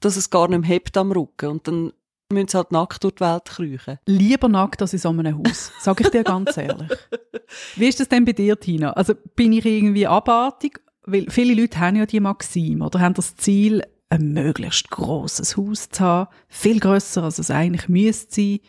dass 0.00 0.16
es 0.16 0.30
gar 0.30 0.48
nicht 0.48 0.60
mehr 0.60 0.68
hebt 0.68 0.96
am 0.96 1.12
Rücken. 1.12 1.48
Und 1.48 1.66
dann 1.66 1.92
müssen 2.30 2.48
sie 2.48 2.56
halt 2.56 2.72
nackt 2.72 3.02
durch 3.04 3.14
die 3.14 3.20
Welt 3.24 3.44
kriechen. 3.44 3.98
Lieber 4.06 4.48
nackt 4.48 4.82
als 4.82 4.92
in 4.92 4.98
so 4.98 5.08
einem 5.08 5.38
Haus, 5.38 5.72
sage 5.80 6.04
ich 6.04 6.10
dir 6.10 6.24
ganz 6.24 6.56
ehrlich. 6.56 6.90
Wie 7.76 7.88
ist 7.88 8.00
das 8.00 8.08
denn 8.08 8.24
bei 8.24 8.32
dir, 8.32 8.58
Tina? 8.58 8.92
Also 8.92 9.14
bin 9.34 9.52
ich 9.52 9.64
irgendwie 9.64 10.06
abartig? 10.06 10.80
Weil 11.04 11.30
viele 11.30 11.60
Leute 11.60 11.78
haben 11.78 11.96
ja 11.96 12.06
die 12.06 12.20
Maxime 12.20 12.84
oder 12.84 13.00
haben 13.00 13.14
das 13.14 13.36
Ziel, 13.36 13.82
ein 14.08 14.32
möglichst 14.32 14.90
grosses 14.90 15.56
Haus 15.56 15.88
zu 15.88 16.04
haben, 16.04 16.30
viel 16.48 16.80
grösser 16.80 17.24
als 17.24 17.38
es 17.38 17.50
eigentlich 17.50 17.88
müsste 17.88 18.34
sein. 18.34 18.60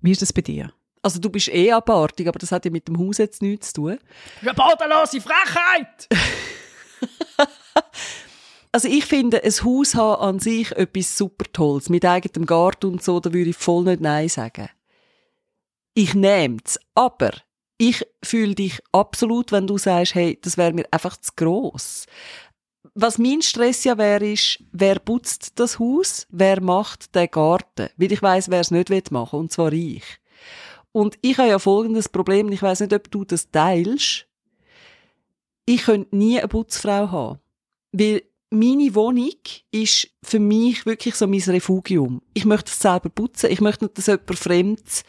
Wie 0.00 0.10
ist 0.10 0.22
das 0.22 0.32
bei 0.32 0.42
dir? 0.42 0.72
Also 1.02 1.18
du 1.18 1.30
bist 1.30 1.48
eh 1.48 1.72
abartig, 1.72 2.28
aber 2.28 2.38
das 2.38 2.52
hat 2.52 2.64
ja 2.64 2.70
mit 2.70 2.88
dem 2.88 2.98
Haus 2.98 3.18
jetzt 3.18 3.42
nichts 3.42 3.72
zu 3.72 3.82
tun. 3.82 3.98
Eine 4.40 4.54
bodenlose 4.54 5.20
Frechheit! 5.20 6.08
Also 8.74 8.88
ich 8.88 9.04
finde, 9.04 9.44
ein 9.44 9.52
Haus 9.52 9.94
haben 9.94 10.22
an 10.22 10.38
sich 10.38 10.72
etwas 10.72 11.18
super 11.18 11.44
Tolles. 11.52 11.90
Mit 11.90 12.06
eigenem 12.06 12.46
Garten 12.46 12.86
und 12.86 13.02
so, 13.02 13.20
da 13.20 13.30
würde 13.34 13.50
ich 13.50 13.56
voll 13.56 13.84
nicht 13.84 14.00
Nein 14.00 14.30
sagen. 14.30 14.70
Ich 15.92 16.14
nehm's. 16.14 16.80
Aber 16.94 17.32
ich 17.76 18.02
fühle 18.24 18.54
dich 18.54 18.80
absolut, 18.92 19.52
wenn 19.52 19.66
du 19.66 19.76
sagst, 19.76 20.14
hey, 20.14 20.38
das 20.40 20.56
wäre 20.56 20.72
mir 20.72 20.86
einfach 20.90 21.18
zu 21.18 21.32
gross. 21.36 22.06
Was 22.94 23.18
mein 23.18 23.42
Stress 23.42 23.84
ja 23.84 23.98
wäre, 23.98 24.32
ist, 24.32 24.62
wer 24.72 24.98
putzt 24.98 25.60
das 25.60 25.78
Haus, 25.78 26.26
wer 26.30 26.62
macht 26.62 27.14
den 27.14 27.30
Garten? 27.30 27.90
Weil 27.96 28.12
ich 28.12 28.22
weiss, 28.22 28.50
wer 28.50 28.60
es 28.60 28.70
nicht 28.70 29.10
machen 29.10 29.32
will, 29.32 29.40
und 29.40 29.52
zwar 29.52 29.72
ich. 29.72 30.04
Und 30.92 31.18
ich 31.20 31.36
habe 31.38 31.48
ja 31.48 31.58
folgendes 31.58 32.08
Problem, 32.08 32.50
ich 32.52 32.62
weiß 32.62 32.80
nicht, 32.80 32.92
ob 32.94 33.10
du 33.10 33.24
das 33.24 33.50
teilst. 33.50 34.26
Ich 35.66 35.82
könnte 35.82 36.14
nie 36.16 36.38
eine 36.38 36.48
Putzfrau 36.48 37.10
haben. 37.10 37.38
Weil 37.92 38.22
meine 38.50 38.94
Wohnung 38.94 39.30
ist 39.70 40.08
für 40.22 40.38
mich 40.38 40.84
wirklich 40.86 41.14
so 41.14 41.26
mein 41.26 41.40
Refugium. 41.40 42.22
Ich 42.34 42.44
möchte 42.44 42.70
es 42.70 42.78
selber 42.78 43.08
putzen. 43.08 43.50
Ich 43.50 43.60
möchte 43.60 43.84
nicht, 43.84 43.96
dass 43.96 44.06
jemand 44.06 44.38
Fremdes 44.38 45.04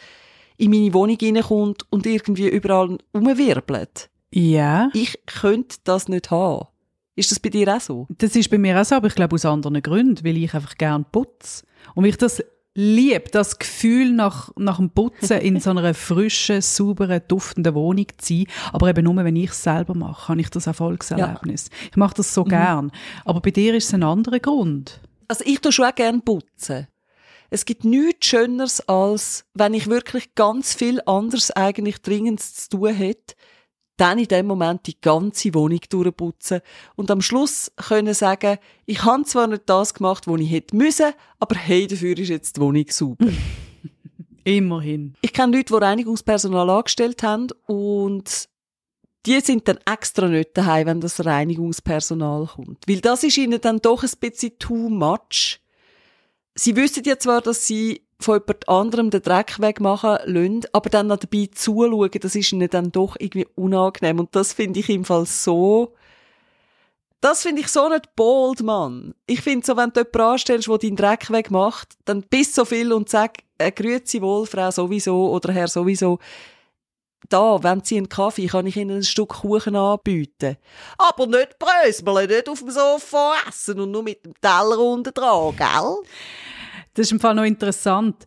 in 0.57 0.71
meine 0.71 0.93
Wohnung 0.93 1.17
reinkommt 1.21 1.83
und 1.89 2.05
irgendwie 2.05 2.47
überall 2.47 2.97
umwirbelt. 3.11 4.09
Ja. 4.31 4.89
Ich 4.93 5.19
könnte 5.25 5.77
das 5.83 6.07
nicht 6.07 6.31
haben. 6.31 6.67
Ist 7.15 7.31
das 7.31 7.39
bei 7.39 7.49
dir 7.49 7.75
auch 7.75 7.81
so? 7.81 8.07
Das 8.17 8.35
ist 8.35 8.49
bei 8.49 8.57
mir 8.57 8.79
auch 8.79 8.85
so, 8.85 8.95
aber 8.95 9.07
ich 9.07 9.15
glaube 9.15 9.35
aus 9.35 9.45
anderen 9.45 9.81
Gründen, 9.81 10.25
weil 10.25 10.37
ich 10.37 10.53
einfach 10.53 10.77
gern 10.77 11.05
putze. 11.11 11.65
Und 11.93 12.03
weil 12.03 12.11
ich 12.11 12.17
das 12.17 12.43
liebe, 12.75 13.29
das 13.31 13.59
Gefühl 13.59 14.11
nach, 14.11 14.51
nach 14.57 14.77
dem 14.77 14.89
Putzen 14.89 15.39
in 15.39 15.59
so 15.59 15.69
einer 15.69 15.93
frischen, 15.93 16.61
sauberen, 16.61 17.21
duftenden 17.27 17.75
Wohnung 17.75 18.07
zu 18.17 18.33
sein. 18.33 18.45
Aber 18.71 18.89
eben 18.89 19.03
nur, 19.03 19.15
wenn 19.23 19.35
ich 19.35 19.51
es 19.51 19.63
selber 19.63 19.93
mache, 19.93 20.29
habe 20.29 20.41
ich 20.41 20.49
das 20.49 20.67
Erfolgserlebnis. 20.67 21.69
Ja. 21.71 21.87
Ich 21.91 21.97
mache 21.97 22.15
das 22.15 22.33
so 22.33 22.43
mhm. 22.43 22.49
gern. 22.49 22.91
Aber 23.25 23.41
bei 23.41 23.51
dir 23.51 23.75
ist 23.75 23.87
es 23.87 23.93
ein 23.93 24.03
anderer 24.03 24.39
Grund. 24.39 24.99
Also 25.27 25.43
ich 25.45 25.59
tue 25.59 25.71
schon 25.71 25.85
auch 25.85 25.95
gern 25.95 26.21
putzen. 26.21 26.87
Es 27.49 27.65
gibt 27.65 27.85
nichts 27.85 28.25
Schöneres, 28.25 28.87
als 28.89 29.45
wenn 29.53 29.75
ich 29.75 29.87
wirklich 29.87 30.33
ganz 30.33 30.73
viel 30.73 30.99
anderes 31.05 31.51
eigentlich 31.51 32.01
dringend 32.01 32.41
zu 32.41 32.69
tun 32.69 32.93
hätte, 32.95 33.35
dann 33.97 34.19
in 34.19 34.27
dem 34.27 34.47
Moment 34.47 34.87
die 34.87 34.99
ganze 34.99 35.53
Wohnung 35.53 35.79
durchputzen 35.89 36.61
und 36.95 37.11
am 37.11 37.21
Schluss 37.21 37.71
können 37.75 38.13
sagen, 38.13 38.57
ich 38.85 39.03
habe 39.03 39.23
zwar 39.23 39.47
nicht 39.47 39.63
das 39.67 39.93
gemacht, 39.93 40.27
was 40.27 40.41
ich 40.41 40.51
hätte 40.51 40.75
müssen, 40.75 41.13
aber 41.39 41.55
hey, 41.55 41.87
dafür 41.87 42.17
ist 42.17 42.29
jetzt 42.29 42.57
die 42.57 42.61
Wohnung 42.61 42.85
super. 42.89 43.25
Immerhin. 44.45 45.15
Ich 45.21 45.31
kenne 45.31 45.55
Leute, 45.55 45.73
die 45.73 45.83
Reinigungspersonal 45.83 46.69
angestellt 46.69 47.23
haben 47.23 47.47
und 47.65 48.49
die 49.25 49.39
sind 49.39 49.67
dann 49.67 49.79
extra 49.85 50.27
nicht 50.27 50.57
daheim, 50.57 50.87
wenn 50.87 51.01
das 51.01 51.23
Reinigungspersonal 51.25 52.47
kommt. 52.47 52.83
Weil 52.87 52.99
das 52.99 53.23
ist 53.23 53.37
ihnen 53.37 53.61
dann 53.61 53.79
doch 53.79 54.03
ein 54.03 54.11
bisschen 54.19 54.59
too 54.59 54.89
much. 54.89 55.61
Sie 56.55 56.75
wissen 56.75 57.03
ja 57.05 57.17
zwar, 57.17 57.41
dass 57.41 57.65
sie 57.65 58.01
von 58.23 58.39
jemand 58.39 58.69
anderem 58.69 59.09
den 59.09 59.21
Dreck 59.21 59.59
wegmachen 59.59 60.17
lassen, 60.25 60.61
aber 60.71 60.89
dann 60.89 61.07
noch 61.07 61.17
dabei 61.17 61.49
zuschauen, 61.53 62.09
das 62.19 62.35
ist 62.35 62.51
ihnen 62.51 62.69
dann 62.69 62.91
doch 62.91 63.15
irgendwie 63.19 63.47
unangenehm. 63.55 64.19
Und 64.19 64.35
das 64.35 64.53
finde 64.53 64.79
ich 64.79 64.89
im 64.89 65.05
Fall 65.05 65.25
so, 65.25 65.93
das 67.23 67.43
finde 67.43 67.61
ich 67.61 67.69
so 67.69 67.87
nicht 67.87 68.15
bold, 68.17 68.63
Mann. 68.63 69.15
Ich 69.27 69.41
finde 69.41 69.65
so, 69.65 69.77
wenn 69.77 69.91
du 69.91 70.01
jemanden 70.01 70.21
anstellst, 70.21 70.67
der 70.67 70.77
deinen 70.77 70.95
Dreck 70.97 71.31
wegmacht, 71.31 71.93
dann 72.03 72.21
bist 72.23 72.53
so 72.53 72.65
viel 72.65 72.91
und 72.91 73.07
sag, 73.07 73.37
äh, 73.57 73.71
grüezi 73.71 74.21
wohl, 74.21 74.45
Frau 74.45 74.69
sowieso 74.71 75.31
oder 75.31 75.53
Herr 75.53 75.69
sowieso. 75.69 76.19
Da, 77.29 77.63
wenn 77.63 77.81
Sie 77.81 77.95
einen 77.95 78.09
Kaffee, 78.09 78.47
kann 78.47 78.67
ich 78.67 78.75
Ihnen 78.75 78.97
ein 78.97 79.03
Stück 79.03 79.29
Kuchen 79.29 79.77
anbieten. 79.77 80.57
Aber 80.97 81.27
nicht 81.27 81.57
bröseln, 81.57 82.27
nicht 82.27 82.49
auf 82.49 82.59
dem 82.59 82.71
Sofa 82.71 83.35
essen 83.47 83.79
und 83.79 83.91
nur 83.91 84.03
mit 84.03 84.25
dem 84.25 84.33
Teller 84.41 84.77
unten 84.79 85.13
dran, 85.13 85.55
gell? 85.55 85.95
Das 86.93 87.07
ist 87.07 87.11
im 87.11 87.19
Fall 87.19 87.35
noch 87.35 87.43
interessant. 87.43 88.25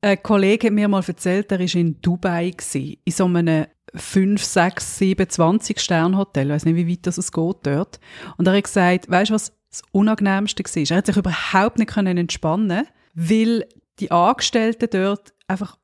Ein 0.00 0.22
Kollege 0.22 0.66
hat 0.66 0.74
mir 0.74 0.88
mal 0.88 1.02
erzählt, 1.06 1.50
er 1.50 1.58
war 1.58 1.74
in 1.74 2.00
Dubai, 2.00 2.50
gewesen, 2.50 2.96
in 3.04 3.12
so 3.12 3.24
einem 3.24 3.66
5, 3.94 4.42
6, 4.42 4.98
7, 4.98 5.28
20 5.28 5.80
Stern 5.80 6.16
Hotel. 6.16 6.46
Ich 6.46 6.52
weiß 6.52 6.64
nicht, 6.66 6.76
wie 6.76 6.88
weit 6.88 7.06
das 7.06 7.18
es 7.18 7.32
geht 7.32 7.56
dort. 7.62 7.98
Und 8.36 8.46
er 8.46 8.54
hat 8.54 8.64
gesagt, 8.64 9.10
weißt 9.10 9.30
du, 9.30 9.34
was 9.34 9.52
das 9.70 9.82
Unangenehmste 9.92 10.62
war? 10.62 10.90
Er 10.90 10.96
hat 10.96 11.06
sich 11.06 11.16
überhaupt 11.16 11.78
nicht 11.78 11.96
entspannen 11.96 12.86
weil 13.16 13.66
die 13.98 14.10
Angestellten 14.10 14.88
dort 14.90 15.32
einfach 15.48 15.78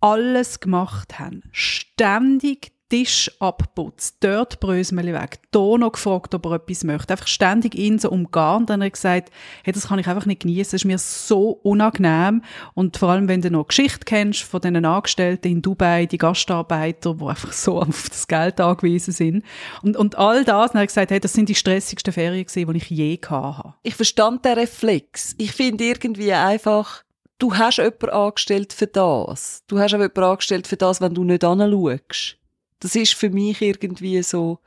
alles 0.00 0.60
gemacht 0.60 1.18
haben. 1.18 1.42
Ständig 1.50 2.73
Tisch 2.94 3.28
abputzt, 3.40 4.18
dort 4.20 4.60
Brösmeli 4.60 5.12
weg, 5.12 5.40
da 5.50 5.76
noch 5.76 5.90
gefragt, 5.90 6.32
ob 6.32 6.46
er 6.46 6.52
etwas 6.52 6.84
möchte. 6.84 7.12
Einfach 7.12 7.26
ständig 7.26 7.74
ihn 7.74 7.98
so 7.98 8.08
umgarnt. 8.08 8.70
Dann 8.70 8.80
hat 8.82 8.86
er 8.86 8.90
gesagt, 8.90 9.30
hey, 9.64 9.72
das 9.72 9.88
kann 9.88 9.98
ich 9.98 10.06
einfach 10.06 10.26
nicht 10.26 10.42
genießen, 10.42 10.70
das 10.70 10.74
ist 10.74 10.84
mir 10.84 10.98
so 10.98 11.58
unangenehm. 11.64 12.42
Und 12.74 12.96
vor 12.96 13.08
allem, 13.08 13.26
wenn 13.26 13.42
du 13.42 13.50
noch 13.50 13.66
Geschichte 13.66 14.04
kennst 14.04 14.42
von 14.42 14.60
diesen 14.60 14.84
Angestellten 14.84 15.48
in 15.48 15.60
Dubai, 15.60 16.06
die 16.06 16.18
Gastarbeiter, 16.18 17.14
die 17.14 17.24
einfach 17.24 17.52
so 17.52 17.80
auf 17.82 18.08
das 18.10 18.28
Geld 18.28 18.60
angewiesen 18.60 19.12
sind. 19.12 19.44
Und, 19.82 19.96
und 19.96 20.16
all 20.16 20.44
das, 20.44 20.70
dann 20.70 20.80
hat 20.80 20.84
er 20.84 20.86
gesagt, 20.86 21.10
hey, 21.10 21.18
das 21.18 21.32
sind 21.32 21.48
die 21.48 21.56
stressigsten 21.56 22.12
Ferien 22.12 22.46
gewesen, 22.46 22.72
die 22.72 22.76
ich 22.76 22.90
je 22.90 23.18
hatte. 23.28 23.74
Ich 23.82 23.96
verstand 23.96 24.44
den 24.44 24.56
Reflex. 24.56 25.34
Ich 25.38 25.50
finde 25.50 25.82
irgendwie 25.82 26.32
einfach, 26.32 27.02
du 27.40 27.56
hast 27.56 27.78
jemanden 27.78 28.10
angestellt 28.10 28.72
für 28.72 28.86
das. 28.86 29.64
Du 29.66 29.80
hast 29.80 29.94
auch 29.94 29.98
jemanden 29.98 30.22
angestellt 30.22 30.68
für 30.68 30.76
das, 30.76 31.00
wenn 31.00 31.12
du 31.12 31.24
nicht 31.24 31.42
anschaust. 31.42 32.38
Das 32.84 32.94
ist 32.94 33.14
für 33.14 33.30
mich 33.30 33.62
irgendwie 33.62 34.22
so, 34.22 34.58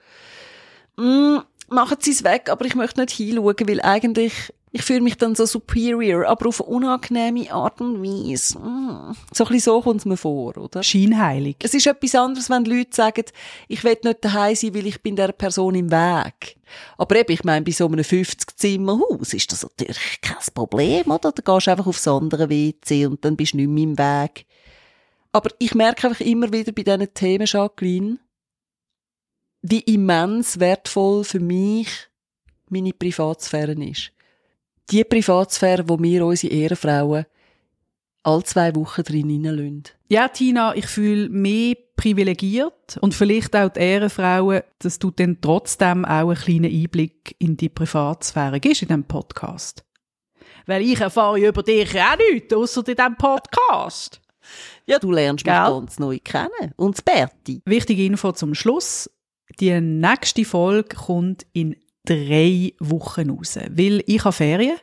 mm, 0.96 1.38
machen 1.70 1.98
Sie 2.02 2.10
es 2.10 2.24
weg, 2.24 2.50
aber 2.50 2.66
ich 2.66 2.74
möchte 2.74 3.00
nicht 3.00 3.12
hinschauen, 3.12 3.68
weil 3.68 3.80
eigentlich, 3.80 4.34
ich 4.72 4.82
fühle 4.82 5.02
mich 5.02 5.18
dann 5.18 5.36
so 5.36 5.46
superior, 5.46 6.26
aber 6.26 6.48
auf 6.48 6.60
eine 6.60 6.76
unangenehme 6.76 7.52
Art 7.52 7.80
und 7.80 8.02
Weise. 8.02 8.58
Mm. 8.58 9.16
So 9.32 9.44
ein 9.44 9.52
bisschen 9.52 9.60
so 9.60 9.82
kommt 9.84 10.00
es 10.00 10.06
mir 10.06 10.18
vor, 10.18 10.58
oder? 10.58 10.82
Scheinheilig. 10.82 11.58
Es 11.62 11.76
ist 11.76 11.86
etwas 11.86 12.16
anderes, 12.16 12.50
wenn 12.50 12.66
Leute 12.66 12.90
sagen, 12.96 13.26
ich 13.68 13.84
will 13.84 14.00
nicht 14.04 14.26
daheim 14.26 14.56
sein, 14.56 14.74
weil 14.74 14.88
ich 14.88 15.00
bin 15.04 15.16
der 15.16 15.32
Person 15.32 15.76
im 15.76 15.92
Weg. 15.92 16.58
Aber 16.98 17.18
eben, 17.18 17.32
ich 17.32 17.44
meine, 17.44 17.64
bei 17.64 17.72
so 17.72 17.86
einem 17.86 18.00
50-Zimmer-Haus 18.00 19.36
ist 19.36 19.52
das 19.52 19.62
natürlich 19.62 20.22
kein 20.24 20.38
Problem, 20.56 21.12
oder? 21.12 21.32
Da 21.32 21.54
gehst 21.54 21.68
du 21.68 21.72
einfach 21.72 21.86
aufs 21.86 22.08
andere 22.08 22.50
WC 22.50 23.06
und 23.06 23.24
dann 23.24 23.38
bist 23.38 23.54
du 23.54 23.58
nicht 23.58 23.70
mehr 23.70 23.84
im 23.84 24.00
Weg. 24.00 24.48
Aber 25.38 25.52
ich 25.60 25.76
merke 25.76 26.08
einfach 26.08 26.26
immer 26.26 26.52
wieder 26.52 26.72
bei 26.72 26.82
diesen 26.82 27.14
Themen, 27.14 27.46
Jacqueline, 27.46 28.18
wie 29.62 29.82
immens 29.82 30.60
wertvoll 30.60 31.24
für 31.24 31.40
mich 31.40 31.90
meine 32.70 32.92
Privatsphäre 32.92 33.74
ist. 33.74 34.12
Die 34.90 35.04
Privatsphäre, 35.04 35.88
wo 35.88 36.00
wir 36.00 36.26
unsere 36.26 36.52
Ehrenfrauen 36.52 37.28
alle 38.24 38.44
zwei 38.46 38.74
Wochen 38.74 39.04
drin 39.04 39.30
hineinlassen. 39.30 39.84
Ja, 40.10 40.28
Tina, 40.28 40.76
ich 40.76 40.88
fühle 40.88 41.30
mich 41.30 41.78
privilegiert 41.96 42.98
und 43.02 43.14
vielleicht 43.14 43.56
auch 43.56 43.70
die 43.70 43.80
Ehrenfrauen, 43.82 44.64
dass 44.80 44.98
du 44.98 45.12
dann 45.12 45.40
trotzdem 45.40 46.04
auch 46.04 46.30
einen 46.30 46.36
kleinen 46.36 46.74
Einblick 46.74 47.36
in 47.38 47.58
die 47.58 47.70
Privatsphäre 47.70 48.60
gibst 48.60 48.82
in 48.82 48.88
diesem 48.88 49.04
Podcast. 49.04 49.86
Weil 50.66 50.82
ich 50.82 51.00
erfahre 51.00 51.40
über 51.40 51.62
dich 51.62 51.96
auch 51.96 52.18
nichts, 52.18 52.56
außer 52.56 52.88
in 52.88 52.96
diesem 52.96 53.16
Podcast. 53.18 54.20
Ja, 54.86 55.00
du 55.00 55.12
lernst 55.12 55.46
mich 55.46 55.54
ganz 55.54 56.00
neu 56.00 56.20
kennen. 56.24 56.74
Und 56.76 56.98
das 56.98 57.02
Berti. 57.02 57.62
Wichtige 57.66 58.06
Info 58.06 58.32
zum 58.32 58.54
Schluss. 58.56 59.10
Die 59.60 59.80
nächste 59.80 60.46
Folge 60.46 60.96
kommt 60.96 61.46
in 61.54 61.76
drei 62.06 62.74
Wochen 62.80 63.30
raus. 63.30 63.58
Weil 63.70 64.04
ich 64.06 64.24
habe 64.24 64.34
Ferien. 64.34 64.78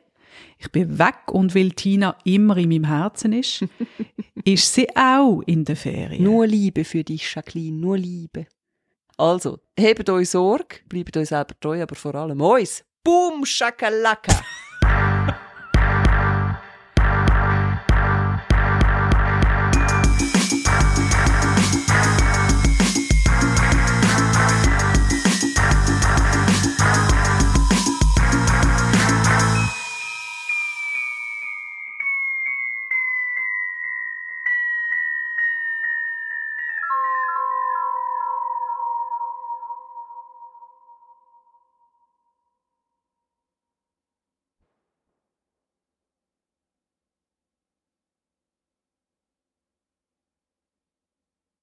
Ich 0.58 0.70
bin 0.70 0.98
weg 0.98 1.30
und 1.32 1.54
weil 1.54 1.70
Tina 1.72 2.16
immer 2.24 2.56
in 2.56 2.68
meinem 2.68 2.84
Herzen 2.84 3.32
ist, 3.32 3.64
ist 4.44 4.72
sie 4.72 4.88
auch 4.96 5.42
in 5.46 5.64
der 5.64 5.76
Ferien. 5.76 6.22
Nur 6.22 6.46
Liebe 6.46 6.84
für 6.84 7.04
dich, 7.04 7.34
Jacqueline, 7.34 7.76
nur 7.76 7.98
Liebe. 7.98 8.46
Also, 9.16 9.60
hebt 9.78 10.08
euch 10.10 10.30
Sorge, 10.30 10.76
bleibt 10.88 11.16
euch 11.16 11.28
selber 11.28 11.54
treu, 11.60 11.82
aber 11.82 11.94
vor 11.94 12.14
allem 12.14 12.40
uns. 12.40 12.84
Boom, 13.02 13.44
Schakalaka! 13.44 14.42